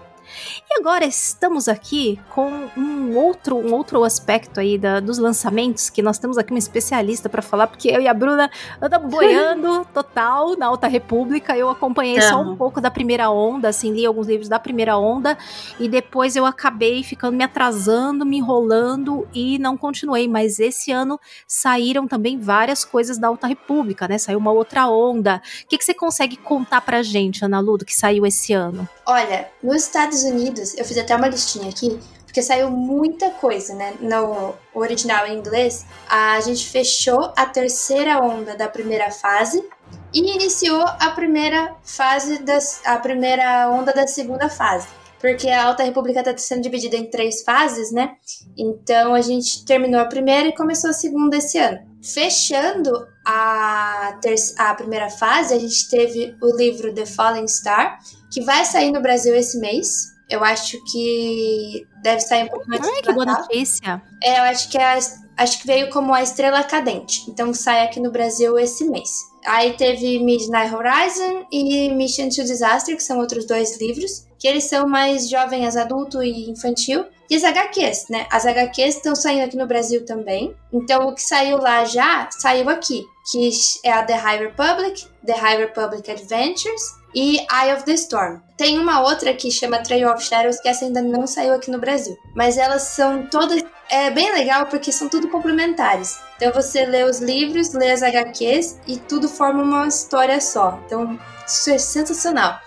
[0.70, 6.02] E agora estamos aqui com um outro, um outro aspecto aí da, dos lançamentos, que
[6.02, 10.56] nós temos aqui uma especialista para falar, porque eu e a Bruna andamos boiando total
[10.56, 11.56] na Alta República.
[11.56, 15.36] Eu acompanhei só um pouco da primeira onda, assim, li alguns livros da primeira onda,
[15.78, 20.28] e depois eu acabei ficando me atrasando, me enrolando e não continuei.
[20.28, 24.18] Mas esse ano saíram também várias coisas da Alta República, né?
[24.18, 25.42] Saiu uma outra onda.
[25.64, 28.88] O que, que você consegue contar pra gente, Ana Ludo, que saiu esse ano?
[29.04, 33.94] Olha, nos Estados Unidos, eu fiz até uma listinha aqui, porque saiu muita coisa, né?
[34.00, 39.66] No original em inglês, a gente fechou a terceira onda da primeira fase
[40.12, 44.86] e iniciou a primeira fase das, a primeira onda da segunda fase.
[45.18, 48.16] Porque a Alta República está sendo dividida em três fases, né?
[48.56, 51.78] Então a gente terminou a primeira e começou a segunda esse ano.
[52.02, 52.92] Fechando
[53.24, 54.18] a,
[54.58, 57.98] a primeira fase, a gente teve o livro The Falling Star,
[58.30, 60.15] que vai sair no Brasil esse mês.
[60.28, 64.02] Eu acho que deve sair um pouco antes Ai, que boa notícia.
[64.22, 64.98] É, eu acho que, é,
[65.36, 67.30] acho que veio como a Estrela Cadente.
[67.30, 69.08] Então sai aqui no Brasil esse mês.
[69.46, 74.64] Aí teve Midnight Horizon e Mission to Disaster, que são outros dois livros, que eles
[74.64, 77.04] são mais jovens, adulto e infantil.
[77.28, 78.26] E as HQs, né?
[78.30, 80.54] As HQs estão saindo aqui no Brasil também.
[80.72, 83.04] Então o que saiu lá já, saiu aqui.
[83.30, 83.50] Que
[83.82, 88.40] é a The High Republic, The High Republic Adventures e Eye of the Storm.
[88.56, 91.78] Tem uma outra que chama Trail of Shadows, que essa ainda não saiu aqui no
[91.78, 92.16] Brasil.
[92.34, 93.64] Mas elas são todas.
[93.88, 96.18] É bem legal porque são tudo complementares.
[96.36, 100.78] Então você lê os livros, lê as HQs e tudo forma uma história só.
[100.86, 102.60] Então isso é sensacional.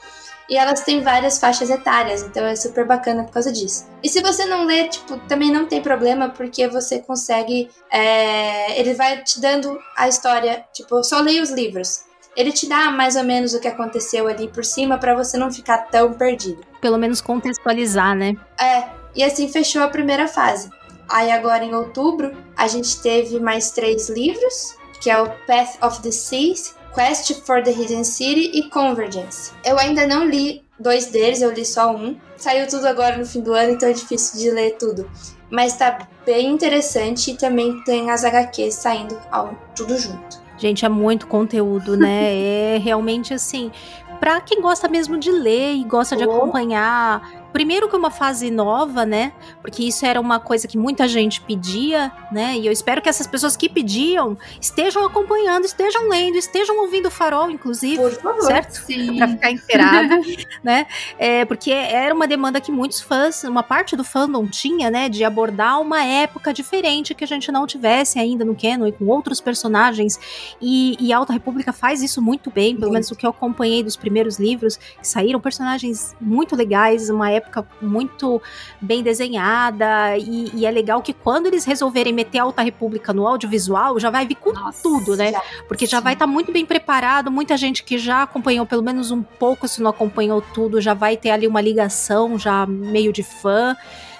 [0.49, 3.87] E elas têm várias faixas etárias, então é super bacana por causa disso.
[4.01, 7.69] E se você não lê, tipo, também não tem problema, porque você consegue.
[7.91, 8.79] É...
[8.79, 13.17] Ele vai te dando a história, tipo, só leia os livros ele te dá mais
[13.17, 16.63] ou menos o que aconteceu ali por cima para você não ficar tão perdido.
[16.79, 18.33] Pelo menos contextualizar, né?
[18.57, 20.69] É, e assim fechou a primeira fase.
[21.09, 26.01] Aí agora em outubro a gente teve mais três livros, que é o Path of
[26.01, 29.51] the Seas, Quest for the Hidden City e Convergence.
[29.63, 32.15] Eu ainda não li dois deles, eu li só um.
[32.37, 35.09] Saiu tudo agora no fim do ano, então é difícil de ler tudo.
[35.51, 40.39] mas tá bem interessante e também tem as HQs saindo ao, tudo junto.
[40.57, 42.75] Gente, é muito conteúdo, né?
[42.75, 43.71] é realmente assim,
[44.19, 48.51] para quem gosta mesmo de ler e gosta de acompanhar Primeiro que é uma fase
[48.51, 49.33] nova, né?
[49.61, 52.57] Porque isso era uma coisa que muita gente pedia, né?
[52.57, 57.11] E eu espero que essas pessoas que pediam estejam acompanhando, estejam lendo, estejam ouvindo o
[57.11, 57.97] farol, inclusive.
[57.97, 58.41] Por favor.
[58.43, 58.73] Certo?
[58.85, 59.17] Sim.
[59.17, 60.21] Pra ficar inteirado,
[60.63, 60.85] né?
[61.17, 65.09] É, porque era uma demanda que muitos fãs, uma parte do fandom tinha, né?
[65.09, 69.05] De abordar uma época diferente que a gente não tivesse ainda no canon e com
[69.07, 70.19] outros personagens.
[70.61, 73.95] E, e Alta República faz isso muito bem, pelo menos o que eu acompanhei dos
[73.95, 78.41] primeiros livros, que saíram personagens muito legais, uma época época muito
[78.79, 80.17] bem desenhada.
[80.17, 84.09] E, e, é legal que quando eles resolverem meter a Alta República no audiovisual, já
[84.09, 85.31] vai vir com Nossa, tudo, né?
[85.31, 87.31] Já, Porque já vai estar tá muito bem preparado.
[87.31, 91.17] Muita gente que já acompanhou pelo menos um pouco, se não acompanhou tudo, já vai
[91.17, 93.75] ter ali uma ligação já meio de fã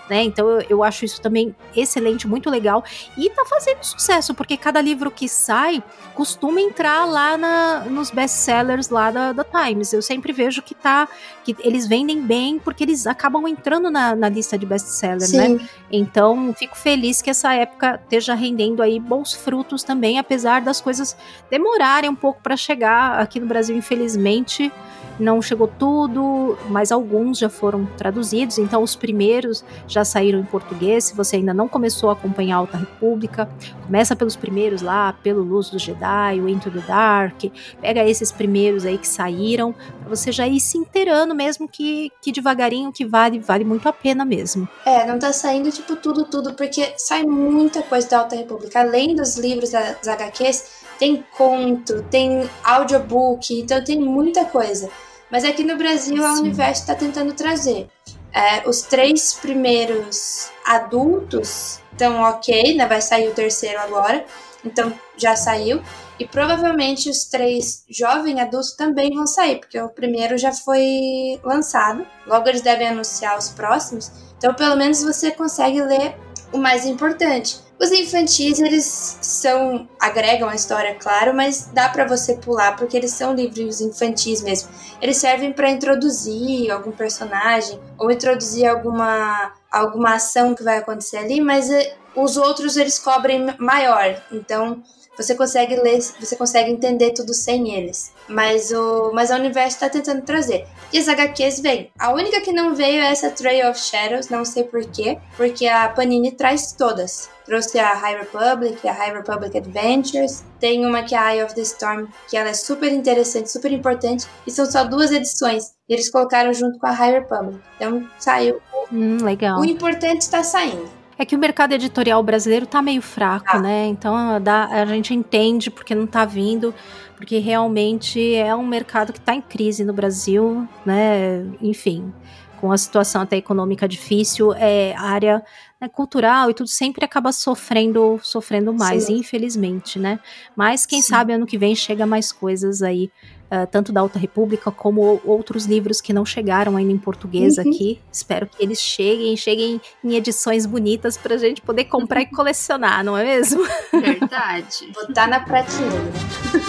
[0.10, 0.24] né?
[0.24, 2.84] Então eu, eu acho isso também excelente, muito legal.
[3.18, 5.84] E tá fazendo sucesso, porque cada livro que sai
[6.14, 9.94] costuma entrar lá na, nos best-sellers lá da, da Times.
[9.94, 11.08] Eu sempre vejo que tá.
[11.44, 15.68] que eles vendem bem porque eles acabam entrando na, na lista de best-seller, né?
[15.92, 21.16] Então fico feliz que essa época esteja rendendo aí bons frutos também, apesar das coisas
[21.50, 24.72] demorarem um pouco para chegar aqui no Brasil, infelizmente
[25.20, 31.06] não chegou tudo, mas alguns já foram traduzidos, então os primeiros já saíram em português.
[31.06, 33.50] Se você ainda não começou a acompanhar a Alta República,
[33.86, 37.44] começa pelos primeiros lá, pelo Luz do Jedi, o Into the Dark,
[37.82, 42.32] pega esses primeiros aí que saíram, pra você já ir se inteirando mesmo que, que
[42.32, 44.68] devagarinho que vale, vale muito a pena mesmo.
[44.86, 49.16] É, não tá saindo tipo tudo, tudo, porque sai muita coisa da Alta República, além
[49.16, 54.90] dos livros das HQs, tem conto, tem audiobook, então tem muita coisa.
[55.32, 57.88] Mas aqui no Brasil a Universo está tentando trazer.
[58.34, 62.86] É, os três primeiros adultos estão ok, né?
[62.88, 64.26] Vai sair o terceiro agora.
[64.64, 65.82] Então já saiu.
[66.20, 72.06] E provavelmente os três jovens adultos também vão sair, porque o primeiro já foi lançado.
[72.28, 74.12] Logo eles devem anunciar os próximos.
[74.38, 76.16] Então pelo menos você consegue ler
[76.52, 77.69] o mais importante.
[77.80, 79.88] Os infantis, eles são.
[79.98, 84.70] agregam a história, claro, mas dá para você pular porque eles são livros infantis mesmo.
[85.02, 91.40] Eles servem para introduzir algum personagem ou introduzir alguma, alguma ação que vai acontecer ali,
[91.40, 94.22] mas eh, os outros eles cobrem maior.
[94.30, 94.84] Então
[95.20, 98.14] você consegue ler, você consegue entender tudo sem eles.
[98.30, 100.66] Mas o, mas a universo está tentando trazer.
[100.94, 101.92] E as HQs vêm.
[102.00, 105.90] A única que não veio é essa Trail of Shadows, não sei porquê, porque a
[105.90, 107.30] Panini traz todas.
[107.46, 111.54] Trouxe a High Republic, a High Republic Adventures, tem uma que é a Eye of
[111.54, 115.74] the Storm, que ela é super interessante, super importante, e são só duas edições.
[115.90, 117.60] E eles colocaram junto com a High Republic.
[117.76, 118.62] Então saiu.
[118.92, 119.60] Hum, legal.
[119.60, 120.99] O importante está saindo.
[121.20, 123.60] É que o mercado editorial brasileiro tá meio fraco, ah.
[123.60, 123.88] né?
[123.88, 126.74] Então dá, a gente entende porque não tá vindo,
[127.18, 131.46] porque realmente é um mercado que tá em crise no Brasil, né?
[131.62, 132.14] Enfim,
[132.62, 135.44] com a situação até econômica difícil, é área
[135.80, 139.18] né, cultural e tudo sempre acaba sofrendo, sofrendo mais, Sim.
[139.18, 140.22] infelizmente, né?
[140.56, 141.10] Mas quem Sim.
[141.10, 143.12] sabe ano que vem chega mais coisas aí
[143.52, 147.70] uh, tanto da Alta República como outros livros que não chegaram ainda em português uhum.
[147.70, 148.00] aqui.
[148.12, 153.04] Espero que eles cheguem, cheguem em edições bonitas para a gente poder comprar e colecionar,
[153.04, 153.64] não é mesmo?
[153.92, 154.92] Verdade.
[154.94, 156.10] Botar na prateleira.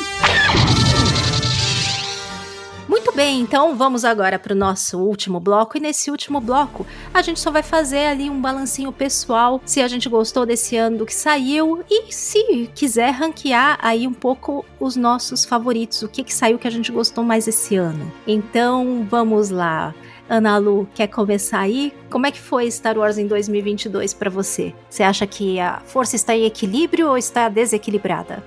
[3.17, 5.79] bem, então vamos agora para o nosso último bloco.
[5.79, 9.89] E nesse último bloco, a gente só vai fazer ali um balancinho pessoal, se a
[9.89, 14.97] gente gostou desse ano do que saiu e se quiser ranquear aí um pouco os
[14.97, 18.13] nossos favoritos, o que, que saiu que a gente gostou mais esse ano.
[18.27, 19.95] Então vamos lá.
[20.29, 21.95] Ana Lu, quer começar aí?
[22.11, 24.75] Como é que foi Star Wars em 2022 para você?
[24.91, 28.45] Você acha que a força está em equilíbrio ou está desequilibrada?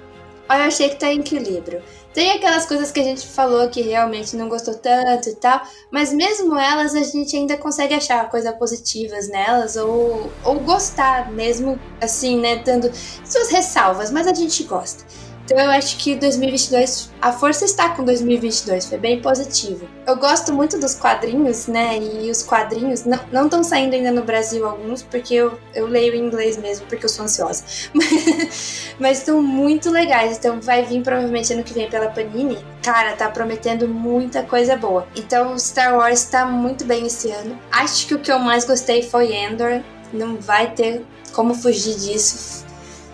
[0.49, 1.81] Eu achei que está em equilíbrio.
[2.13, 6.11] Tem aquelas coisas que a gente falou que realmente não gostou tanto e tal, mas
[6.11, 12.39] mesmo elas a gente ainda consegue achar coisas positivas nelas ou, ou gostar mesmo, assim,
[12.39, 12.91] né, dando
[13.23, 15.03] suas ressalvas, mas a gente gosta.
[15.49, 19.89] Então eu acho que 2022, a força está com 2022, foi bem positivo.
[20.05, 21.97] Eu gosto muito dos quadrinhos, né?
[21.97, 26.19] E os quadrinhos não estão saindo ainda no Brasil alguns, porque eu, eu leio em
[26.19, 27.63] inglês mesmo, porque eu sou ansiosa.
[28.99, 32.59] Mas estão muito legais, então vai vir provavelmente ano que vem pela Panini.
[32.83, 35.07] Cara, tá prometendo muita coisa boa.
[35.15, 37.57] Então Star Wars tá muito bem esse ano.
[37.71, 39.81] Acho que o que eu mais gostei foi Endor.
[40.13, 42.68] Não vai ter como fugir disso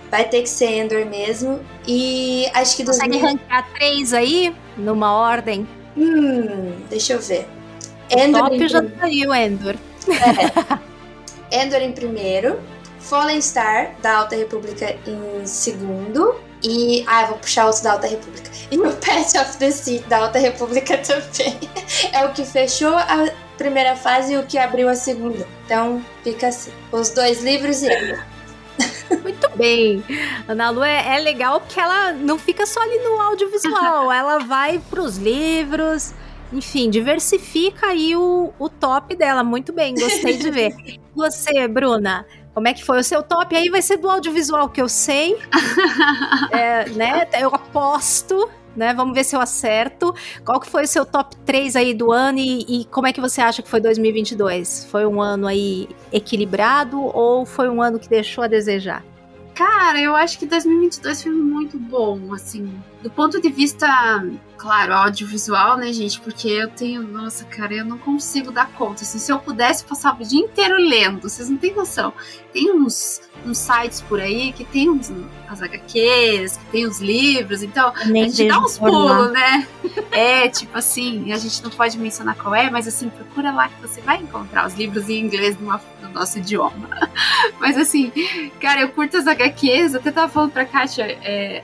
[0.09, 1.59] Vai ter que ser Endor mesmo.
[1.87, 2.85] E acho que...
[2.85, 3.29] Consegue 2000...
[3.29, 4.55] ranquear três aí?
[4.77, 5.67] Numa ordem?
[5.97, 7.47] Hum, deixa eu ver.
[8.09, 8.67] Endor o top em...
[8.67, 9.75] já saiu, Endor.
[11.51, 11.63] É.
[11.63, 12.59] Endor em primeiro.
[12.99, 16.35] Fallen Star, da Alta República, em segundo.
[16.63, 17.03] E.
[17.07, 18.49] Ah, eu vou puxar outro da Alta República.
[18.71, 21.59] E o Pet of the Sea, da Alta República também.
[22.11, 23.29] é o que fechou a
[23.59, 25.47] primeira fase e o que abriu a segunda.
[25.65, 26.71] Então, fica assim.
[26.91, 27.89] Os dois livros e.
[29.21, 30.03] Muito bem.
[30.47, 34.79] Ana Lu é, é legal porque ela não fica só ali no audiovisual, ela vai
[34.89, 36.13] pros livros,
[36.51, 39.43] enfim, diversifica aí o, o top dela.
[39.43, 40.75] Muito bem, gostei de ver.
[41.15, 43.55] Você, Bruna, como é que foi o seu top?
[43.55, 45.37] Aí vai ser do audiovisual que eu sei.
[46.51, 47.27] é, né?
[47.39, 48.49] Eu aposto.
[48.75, 48.93] Né?
[48.93, 50.13] Vamos ver se eu acerto.
[50.43, 53.21] Qual que foi o seu top 3 aí do ano e, e, como é que
[53.21, 54.87] você acha que foi 2022?
[54.91, 59.03] Foi um ano aí equilibrado ou foi um ano que deixou a desejar?
[59.53, 62.69] Cara, eu acho que 2022 foi muito bom, assim,
[63.05, 63.87] do ponto de vista,
[64.57, 66.19] claro, audiovisual, né, gente?
[66.19, 69.03] Porque eu tenho, nossa, cara, eu não consigo dar conta.
[69.03, 72.11] Assim, se eu pudesse, passar o dia inteiro lendo, vocês não têm noção.
[72.51, 75.13] Tem uns, uns sites por aí que tem uns,
[75.47, 79.67] as HQs, que tem os livros, então Nem a gente dá uns pulos, né?
[80.11, 83.81] É, tipo assim, a gente não pode mencionar qual é, mas assim, procura lá que
[83.81, 86.89] você vai encontrar os livros em inglês numa, no nosso idioma.
[87.59, 88.11] Mas assim,
[88.59, 91.63] cara, eu curto as HQs, até tava falando pra Kátia, é,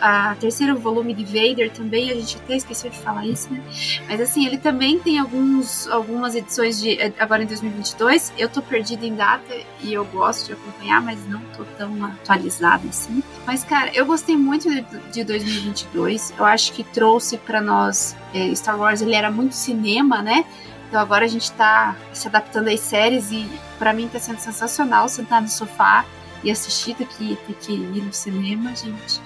[0.00, 3.62] a terceiro volume de Vader também, a gente até esqueceu de falar isso, né?
[4.08, 8.32] Mas assim, ele também tem alguns, algumas edições de agora em 2022.
[8.38, 12.88] Eu tô perdida em data e eu gosto de acompanhar, mas não tô tão atualizada
[12.88, 13.22] assim.
[13.46, 16.34] Mas cara, eu gostei muito de, de 2022.
[16.38, 20.44] Eu acho que trouxe para nós é, Star Wars, ele era muito cinema, né?
[20.88, 25.08] Então agora a gente tá se adaptando às séries e para mim tá sendo sensacional
[25.08, 26.04] sentar no sofá
[26.46, 29.20] e assistir do que ter que ir no cinema, gente.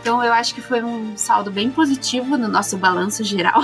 [0.00, 3.60] Então eu acho que foi um saldo bem positivo no nosso balanço geral.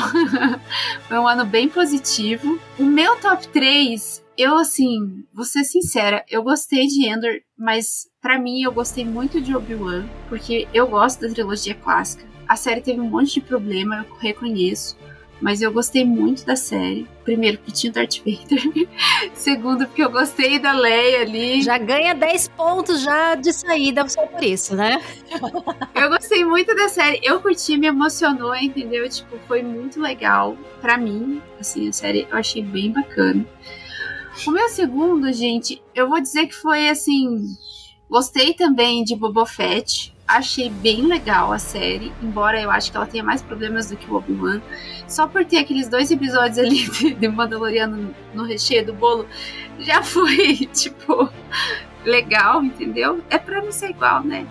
[1.06, 2.58] foi um ano bem positivo.
[2.76, 8.40] O meu top 3, eu assim, vou ser sincera, eu gostei de Endor, mas para
[8.40, 12.26] mim eu gostei muito de Obi-Wan, porque eu gosto da trilogia clássica.
[12.48, 14.96] A série teve um monte de problema, eu reconheço
[15.40, 17.06] mas eu gostei muito da série.
[17.24, 18.88] Primeiro, porque tinha Darth Vader.
[19.34, 21.60] Segundo, porque eu gostei da Leia ali.
[21.60, 25.02] Já ganha 10 pontos já de saída só por isso, né?
[25.94, 27.20] eu gostei muito da série.
[27.22, 29.08] Eu curti, me emocionou, entendeu?
[29.08, 31.42] Tipo, foi muito legal para mim.
[31.60, 33.46] Assim, a série eu achei bem bacana.
[34.46, 37.44] O meu segundo, gente, eu vou dizer que foi assim.
[38.08, 43.06] Gostei também de Boba Fett achei bem legal a série, embora eu acho que ela
[43.06, 44.60] tenha mais problemas do que o Obi-Wan.
[45.06, 49.26] Só por ter aqueles dois episódios ali de, de Mandaloriano no recheio do bolo,
[49.78, 51.30] já foi, tipo,
[52.04, 53.22] legal, entendeu?
[53.30, 54.46] É pra não ser igual, né?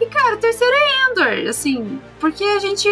[0.00, 2.88] E, cara, o terceiro é Endor, assim, porque a gente,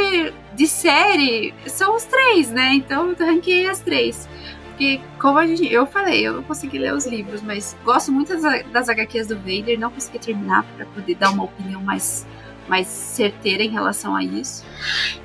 [0.54, 2.74] de série, são os três, né?
[2.74, 4.28] Então eu ranquei as três.
[4.72, 8.34] Porque, como a gente, eu falei, eu não consegui ler os livros, mas gosto muito
[8.40, 12.26] das, das HQs do Vader, não consegui terminar para poder dar uma opinião mais,
[12.66, 14.64] mais certeira em relação a isso.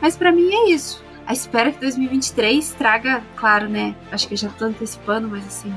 [0.01, 1.03] Mas para mim é isso.
[1.25, 3.95] A espera que 2023 traga, claro, né?
[4.11, 5.73] Acho que eu já tô antecipando, mas assim,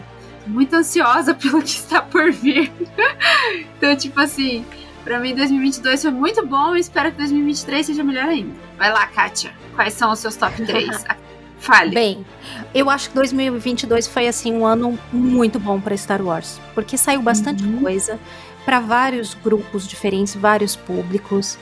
[0.46, 2.72] muito ansiosa pelo que está por vir.
[3.76, 4.64] então, tipo assim,
[5.04, 8.54] para mim 2022 foi muito bom e espero que 2023 seja melhor ainda.
[8.76, 9.52] Vai lá, Kátia.
[9.76, 11.04] Quais são os seus top 3?
[11.60, 11.94] Fale.
[11.94, 12.26] Bem,
[12.74, 17.20] eu acho que 2022 foi assim um ano muito bom para Star Wars, porque saiu
[17.20, 17.80] bastante uhum.
[17.80, 18.18] coisa
[18.64, 21.58] para vários grupos diferentes, vários públicos.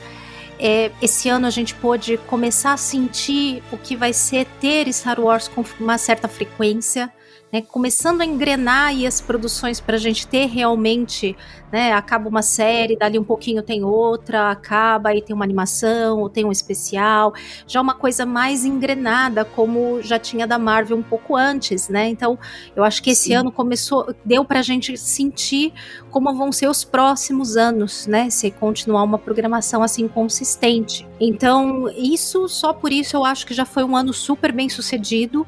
[0.57, 5.19] É, esse ano a gente pôde começar a sentir o que vai ser ter Star
[5.19, 7.11] Wars com uma certa frequência
[7.51, 11.35] né, começando a engrenar aí as produções para a gente ter realmente,
[11.71, 16.29] né, acaba uma série, dali um pouquinho tem outra, acaba e tem uma animação, ou
[16.29, 17.33] tem um especial,
[17.67, 22.07] já uma coisa mais engrenada, como já tinha da Marvel um pouco antes, né?
[22.07, 22.37] Então,
[22.75, 23.35] eu acho que esse Sim.
[23.35, 25.73] ano começou, deu para a gente sentir
[26.11, 28.29] como vão ser os próximos anos, né?
[28.29, 31.07] Se continuar uma programação assim consistente.
[31.19, 35.45] Então, isso só por isso eu acho que já foi um ano super bem sucedido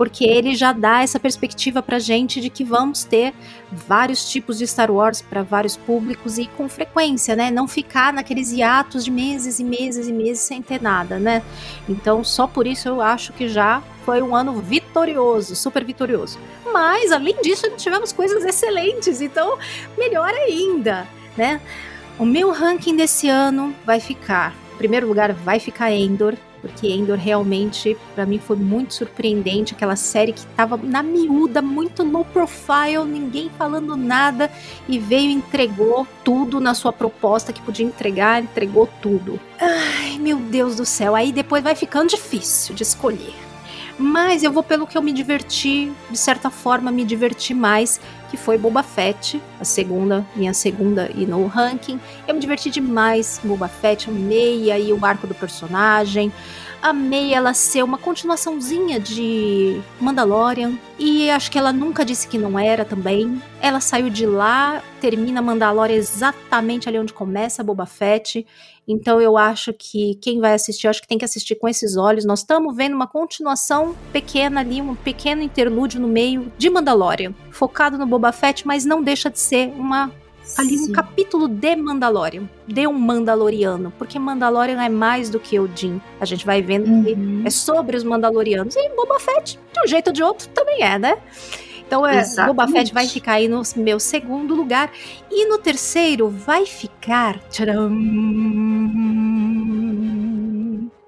[0.00, 3.34] porque ele já dá essa perspectiva pra gente de que vamos ter
[3.70, 7.50] vários tipos de Star Wars para vários públicos e com frequência, né?
[7.50, 11.42] Não ficar naqueles hiatos de meses e meses e meses sem ter nada, né?
[11.86, 16.38] Então, só por isso eu acho que já foi um ano vitorioso, super vitorioso.
[16.72, 19.58] Mas, além disso, tivemos coisas excelentes, então,
[19.98, 21.60] melhor ainda, né?
[22.18, 27.16] O meu ranking desse ano vai ficar, em primeiro lugar, vai ficar Endor, porque Endor
[27.16, 29.74] realmente, para mim, foi muito surpreendente.
[29.74, 34.50] Aquela série que tava na miúda, muito low profile, ninguém falando nada,
[34.88, 39.40] e veio e entregou tudo na sua proposta que podia entregar, entregou tudo.
[39.60, 43.49] Ai, meu Deus do céu, aí depois vai ficando difícil de escolher.
[44.00, 48.36] Mas eu vou pelo que eu me diverti, de certa forma me diverti mais, que
[48.38, 52.00] foi Boba Fett, a segunda, minha segunda e no ranking.
[52.26, 56.32] Eu me diverti demais Boba Fett, amei aí o arco do personagem
[56.82, 60.78] amei ela ser uma continuaçãozinha de Mandalorian.
[60.98, 63.40] E acho que ela nunca disse que não era também.
[63.60, 68.46] Ela saiu de lá, termina Mandalorian exatamente ali onde começa Boba Fett.
[68.90, 72.24] Então eu acho que quem vai assistir, acho que tem que assistir com esses olhos.
[72.24, 77.96] Nós estamos vendo uma continuação pequena ali, um pequeno interlúdio no meio de Mandalorian, focado
[77.96, 80.12] no Boba Fett, mas não deixa de ser uma
[80.58, 80.90] ali Sim.
[80.90, 86.00] um capítulo de Mandalorian, de um Mandaloriano, porque Mandalorian é mais do que o Din.
[86.20, 87.04] A gente vai vendo uhum.
[87.04, 88.74] que é sobre os Mandalorianos.
[88.74, 91.18] E Boba Fett, de um jeito ou de outro, também é, né?
[91.90, 94.92] Então, é, Boba Fett vai ficar aí no meu segundo lugar.
[95.28, 97.40] E no terceiro vai ficar.
[97.50, 97.90] Tcharam,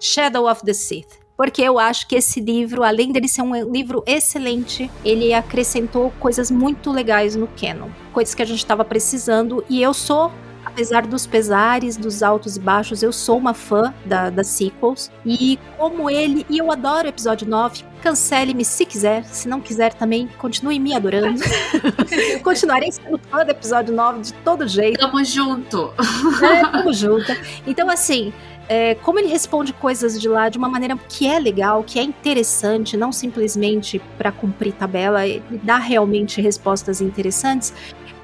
[0.00, 4.04] Shadow of the Sith porque eu acho que esse livro, além dele ser um livro
[4.06, 9.82] excelente, ele acrescentou coisas muito legais no canon, coisas que a gente estava precisando e
[9.82, 10.30] eu sou
[10.64, 15.10] apesar dos pesares, dos altos e baixos, eu sou uma fã da, das sequels.
[15.24, 19.94] E como ele, e eu adoro o episódio 9, cancele-me se quiser, se não quiser
[19.94, 21.40] também, continue me adorando.
[22.42, 24.98] Continuarei sendo fã do episódio 9 de todo jeito.
[24.98, 25.94] Tamo junto.
[26.42, 27.32] É, tamo junto.
[27.64, 28.32] Então, assim,
[28.68, 32.02] é, como ele responde coisas de lá de uma maneira que é legal, que é
[32.02, 37.72] interessante, não simplesmente para cumprir tabela, ele dá realmente respostas interessantes.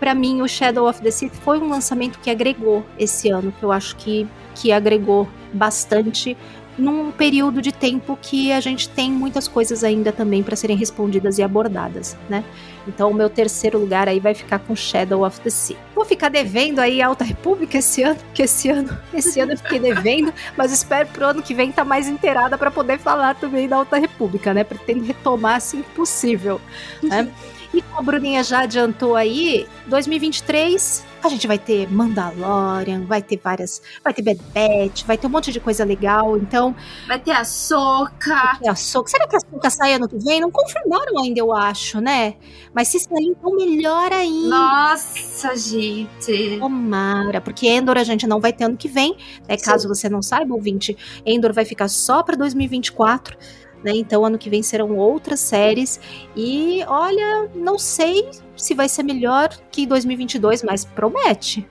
[0.00, 3.62] Para mim, o Shadow of the Sith foi um lançamento que agregou esse ano, que
[3.62, 6.36] eu acho que, que agregou bastante
[6.78, 11.38] num período de tempo que a gente tem muitas coisas ainda também para serem respondidas
[11.38, 12.44] e abordadas, né?
[12.86, 15.76] Então o meu terceiro lugar aí vai ficar com Shadow of the Sea.
[15.94, 19.78] Vou ficar devendo aí Alta República esse ano, porque esse ano, esse ano eu fiquei
[19.78, 23.68] devendo, mas espero pro ano que vem estar tá mais inteirada para poder falar também
[23.68, 24.62] da Alta República, né?
[24.62, 26.60] Pretendo retomar assim que possível,
[27.02, 27.28] né?
[27.74, 33.40] E como a Bruninha já adiantou aí, 2023 a gente vai ter Mandalorian, vai ter
[33.42, 33.82] várias.
[34.02, 36.36] Vai ter Bad Batch, vai ter um monte de coisa legal.
[36.36, 36.74] Então.
[37.06, 38.34] Vai ter a Soca.
[38.34, 39.10] Vai ter a Soca.
[39.10, 40.40] Será que a Soca sai ano que vem?
[40.40, 42.34] Não confirmaram ainda, eu acho, né?
[42.74, 44.48] Mas se sair, então melhor ainda.
[44.48, 46.58] Nossa, gente.
[46.58, 49.16] Tomara, porque Endor a gente não vai ter ano que vem.
[49.48, 49.56] Né?
[49.56, 53.36] Caso você não saiba, ouvinte, Endor vai ficar só para 2024.
[53.82, 53.92] Né?
[53.94, 56.00] Então, ano que vem serão outras séries.
[56.36, 58.28] E olha, não sei
[58.58, 61.66] se vai ser melhor que 2022, mas promete.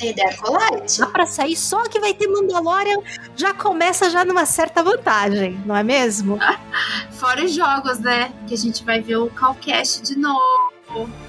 [0.00, 0.98] Tem ideia Colite.
[0.98, 2.96] Dá pra sair só que vai ter Mandalorian,
[3.36, 6.38] já começa já numa certa vantagem, não é mesmo?
[7.12, 8.32] Fora os jogos, né?
[8.48, 10.70] Que a gente vai ver o Calcast de novo.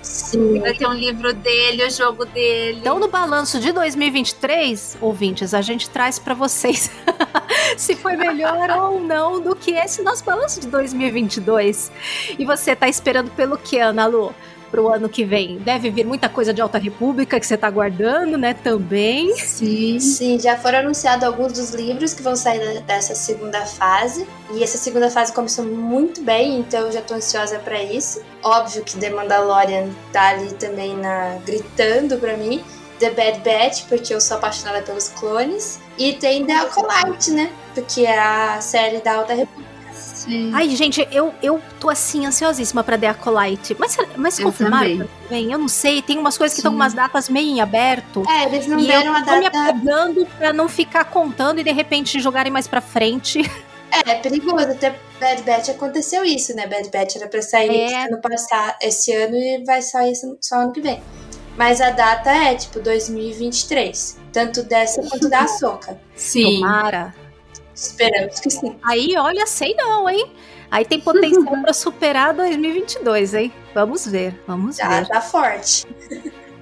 [0.01, 0.59] Sim.
[0.59, 2.79] Vai ter um livro dele, o jogo dele.
[2.79, 6.89] Então, no balanço de 2023, ouvintes, a gente traz para vocês
[7.77, 11.91] se foi melhor ou não do que esse nosso balanço de 2022.
[12.39, 14.33] E você tá esperando pelo que, Ana Lu?
[14.71, 15.57] Pro ano que vem?
[15.57, 18.53] Deve vir muita coisa de Alta República que você tá guardando, né?
[18.53, 19.35] Também.
[19.35, 19.99] Sim.
[19.99, 24.25] Sim, já foram anunciados alguns dos livros que vão sair dessa segunda fase.
[24.53, 28.21] E essa segunda fase começou muito bem, então eu já tô ansiosa para isso.
[28.41, 32.63] Óbvio que The Mandalorian tá ali também na gritando para mim.
[32.99, 35.79] The Bad Batch, porque eu sou apaixonada pelos clones.
[35.97, 37.51] E tem The Acolyte, né?
[37.73, 39.70] Porque é a série da Alta República.
[40.23, 40.51] Sim.
[40.53, 43.75] Ai, gente, eu, eu tô assim, ansiosíssima pra The Acolyte.
[43.79, 45.07] Mas, mas eu confirmaram?
[45.29, 46.01] Bem, eu não sei.
[46.01, 48.23] Tem umas coisas que estão com umas datas meio em aberto.
[48.29, 49.31] É, eles não deram a data.
[49.31, 53.39] Eu tô me apegando pra não ficar contando e de repente jogarem mais pra frente.
[53.91, 54.71] É, é perigoso.
[54.71, 56.67] Até Bad Batch aconteceu isso, né?
[56.67, 58.05] Bad Batch era pra sair é.
[58.05, 61.01] ano passado, esse ano e vai sair só ano que vem.
[61.57, 64.19] Mas a data é, tipo, 2023.
[64.31, 65.99] Tanto dessa quanto da Soca.
[66.15, 66.59] Sim.
[66.59, 67.13] Tomara.
[67.81, 68.75] Esperamos que sim.
[68.83, 70.31] Aí, olha, sei não, hein?
[70.69, 73.53] Aí tem potencial para superar 2022, hein?
[73.73, 75.05] Vamos ver, vamos Já ver.
[75.05, 75.87] Já tá forte.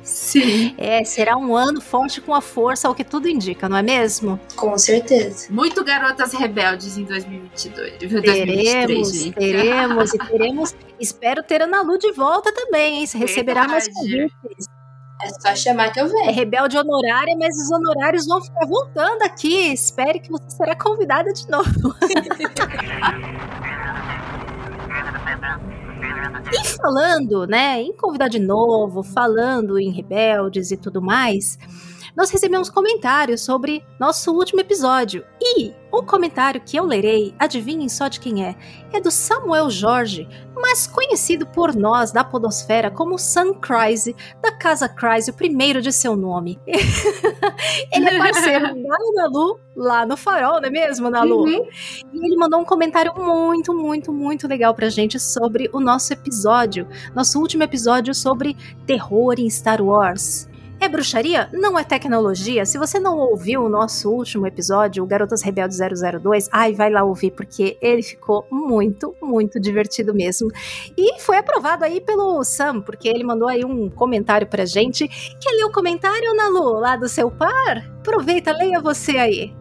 [0.01, 0.75] Sim.
[0.79, 4.39] É, será um ano forte com a força, o que tudo indica, não é mesmo?
[4.55, 5.47] Com certeza.
[5.51, 7.97] Muito garotas rebeldes em 2022.
[7.97, 10.75] Teremos, 2023, teremos e teremos.
[10.99, 13.05] Espero ter Ana Lu de volta também, hein?
[13.05, 14.67] Você receberá mais convites.
[15.21, 16.29] É só chamar que eu venho.
[16.29, 19.73] É rebelde honorária, mas os honorários vão ficar voltando aqui.
[19.73, 21.69] Espere que você será convidada de novo.
[26.51, 31.59] e falando, né, em convidar de novo, falando em rebeldes e tudo mais,
[32.15, 35.23] nós recebemos comentários sobre nosso último episódio.
[35.41, 38.55] E o comentário que eu lerei, adivinhem só de quem é,
[38.93, 44.87] é do Samuel Jorge, mais conhecido por nós da Podosfera como Sun Crise, da Casa
[44.87, 46.59] Crise, o primeiro de seu nome.
[47.91, 51.43] ele é parceiro da Nalu, lá no Farol, não é mesmo, Nalu?
[51.43, 51.67] Uhum.
[52.13, 56.87] E ele mandou um comentário muito, muito, muito legal pra gente sobre o nosso episódio,
[57.15, 58.55] nosso último episódio sobre
[58.85, 60.48] terror em Star Wars.
[60.81, 61.49] É bruxaria?
[61.51, 62.65] Não é tecnologia?
[62.65, 67.03] Se você não ouviu o nosso último episódio, o Garotas Rebeldes 002, ai, vai lá
[67.03, 70.49] ouvir, porque ele ficou muito, muito divertido mesmo.
[70.97, 75.05] E foi aprovado aí pelo Sam, porque ele mandou aí um comentário pra gente.
[75.07, 77.77] Quer ler o comentário, Nalu, lá do seu par?
[77.99, 79.53] Aproveita, leia você aí.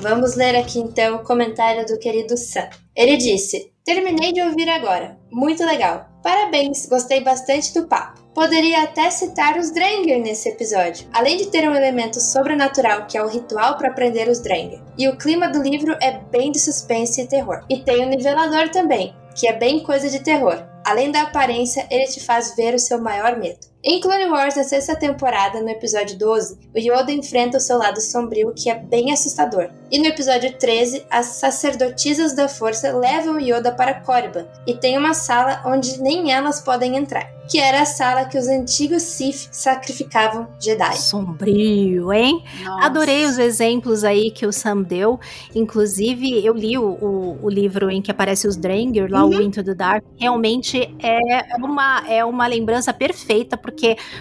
[0.00, 2.68] Vamos ler aqui então o comentário do querido Sam.
[2.94, 5.16] Ele disse: Terminei de ouvir agora.
[5.30, 6.08] Muito legal.
[6.24, 8.25] Parabéns, gostei bastante do papo.
[8.36, 13.22] Poderia até citar os Drenger nesse episódio, além de ter um elemento sobrenatural que é
[13.22, 14.78] o ritual para prender os Drenger.
[14.98, 17.64] E o clima do livro é bem de suspense e terror.
[17.66, 20.62] E tem o nivelador também, que é bem coisa de terror.
[20.84, 23.74] Além da aparência, ele te faz ver o seu maior medo.
[23.88, 28.00] Em Clone Wars, na sexta temporada, no episódio 12, o Yoda enfrenta o seu lado
[28.00, 29.70] sombrio, que é bem assustador.
[29.92, 34.98] E no episódio 13, as sacerdotisas da força levam o Yoda para Korriban, e tem
[34.98, 39.48] uma sala onde nem elas podem entrar que era a sala que os antigos Sith
[39.52, 40.96] sacrificavam Jedi.
[40.96, 42.42] Sombrio, hein?
[42.64, 42.86] Nossa.
[42.86, 45.18] Adorei os exemplos aí que o Sam deu.
[45.54, 49.38] Inclusive, eu li o, o, o livro em que aparece os Dranger, lá uhum.
[49.38, 50.04] o Into the Dark.
[50.16, 53.75] Realmente é uma, é uma lembrança perfeita, porque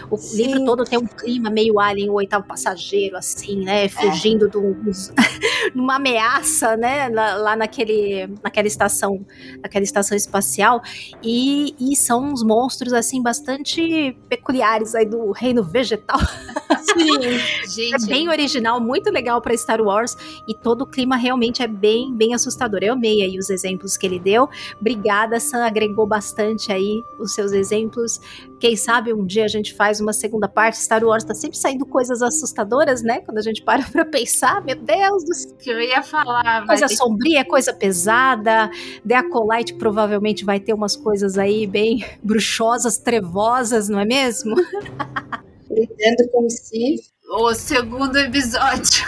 [0.09, 0.37] o Sim.
[0.37, 3.87] livro todo tem um clima meio alien, o oitavo passageiro, assim, né?
[3.87, 4.49] Fugindo é.
[4.49, 7.09] de uma ameaça, né?
[7.09, 9.25] Lá, lá, naquele, naquela estação,
[9.61, 10.81] naquela estação espacial.
[11.23, 16.19] E, e são uns monstros assim, bastante peculiares aí do reino vegetal.
[16.85, 18.03] Sim, gente.
[18.03, 20.15] É bem original, muito legal para Star Wars
[20.47, 22.79] e todo o clima realmente é bem, bem assustador.
[22.81, 24.49] Eu amei aí os exemplos que ele deu.
[24.79, 28.19] Obrigada, Sam, agregou bastante aí os seus exemplos.
[28.59, 30.77] Quem sabe um dia a gente faz uma segunda parte.
[30.77, 33.19] Star Wars tá sempre saindo coisas assustadoras, né?
[33.19, 35.55] Quando a gente para pra pensar, meu Deus do céu.
[35.57, 36.65] Que eu ia falar.
[36.65, 38.69] Coisa sombria, coisa pesada.
[39.07, 44.55] The Acolyte provavelmente vai ter umas coisas aí bem bruxosas, trevosas, não é mesmo?
[45.69, 49.05] Lidando com si o segundo episódio.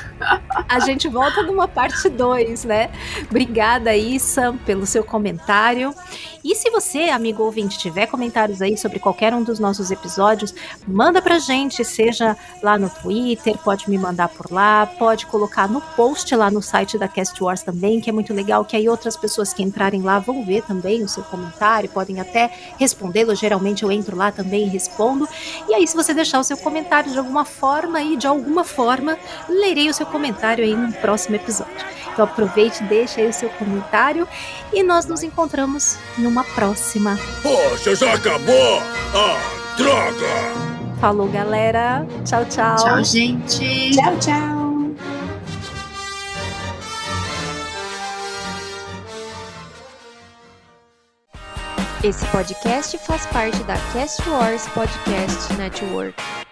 [0.68, 2.91] A gente volta numa parte 2, né?
[3.30, 5.93] Obrigada, Issa, pelo seu comentário.
[6.49, 10.55] E se você, amigo ouvinte, tiver comentários aí sobre qualquer um dos nossos episódios,
[10.87, 15.81] manda pra gente, seja lá no Twitter, pode me mandar por lá, pode colocar no
[15.81, 19.17] post lá no site da Cast Wars também, que é muito legal, que aí outras
[19.17, 23.35] pessoas que entrarem lá vão ver também o seu comentário, podem até respondê-lo.
[23.35, 25.27] Geralmente eu entro lá também e respondo.
[25.67, 29.17] E aí, se você deixar o seu comentário de alguma forma aí, de alguma forma,
[29.49, 31.97] lerei o seu comentário aí no próximo episódio.
[32.17, 34.27] Então aproveite, deixa aí o seu comentário
[34.73, 37.17] e nós nos encontramos numa próxima.
[37.41, 38.81] Poxa, já acabou!
[39.13, 40.67] Ah, droga!
[40.99, 42.05] Falou, galera.
[42.25, 42.75] Tchau, tchau.
[42.75, 43.91] Tchau, gente.
[43.91, 44.67] Tchau, tchau.
[52.03, 56.46] Esse podcast faz parte da Cast Wars Podcast Network.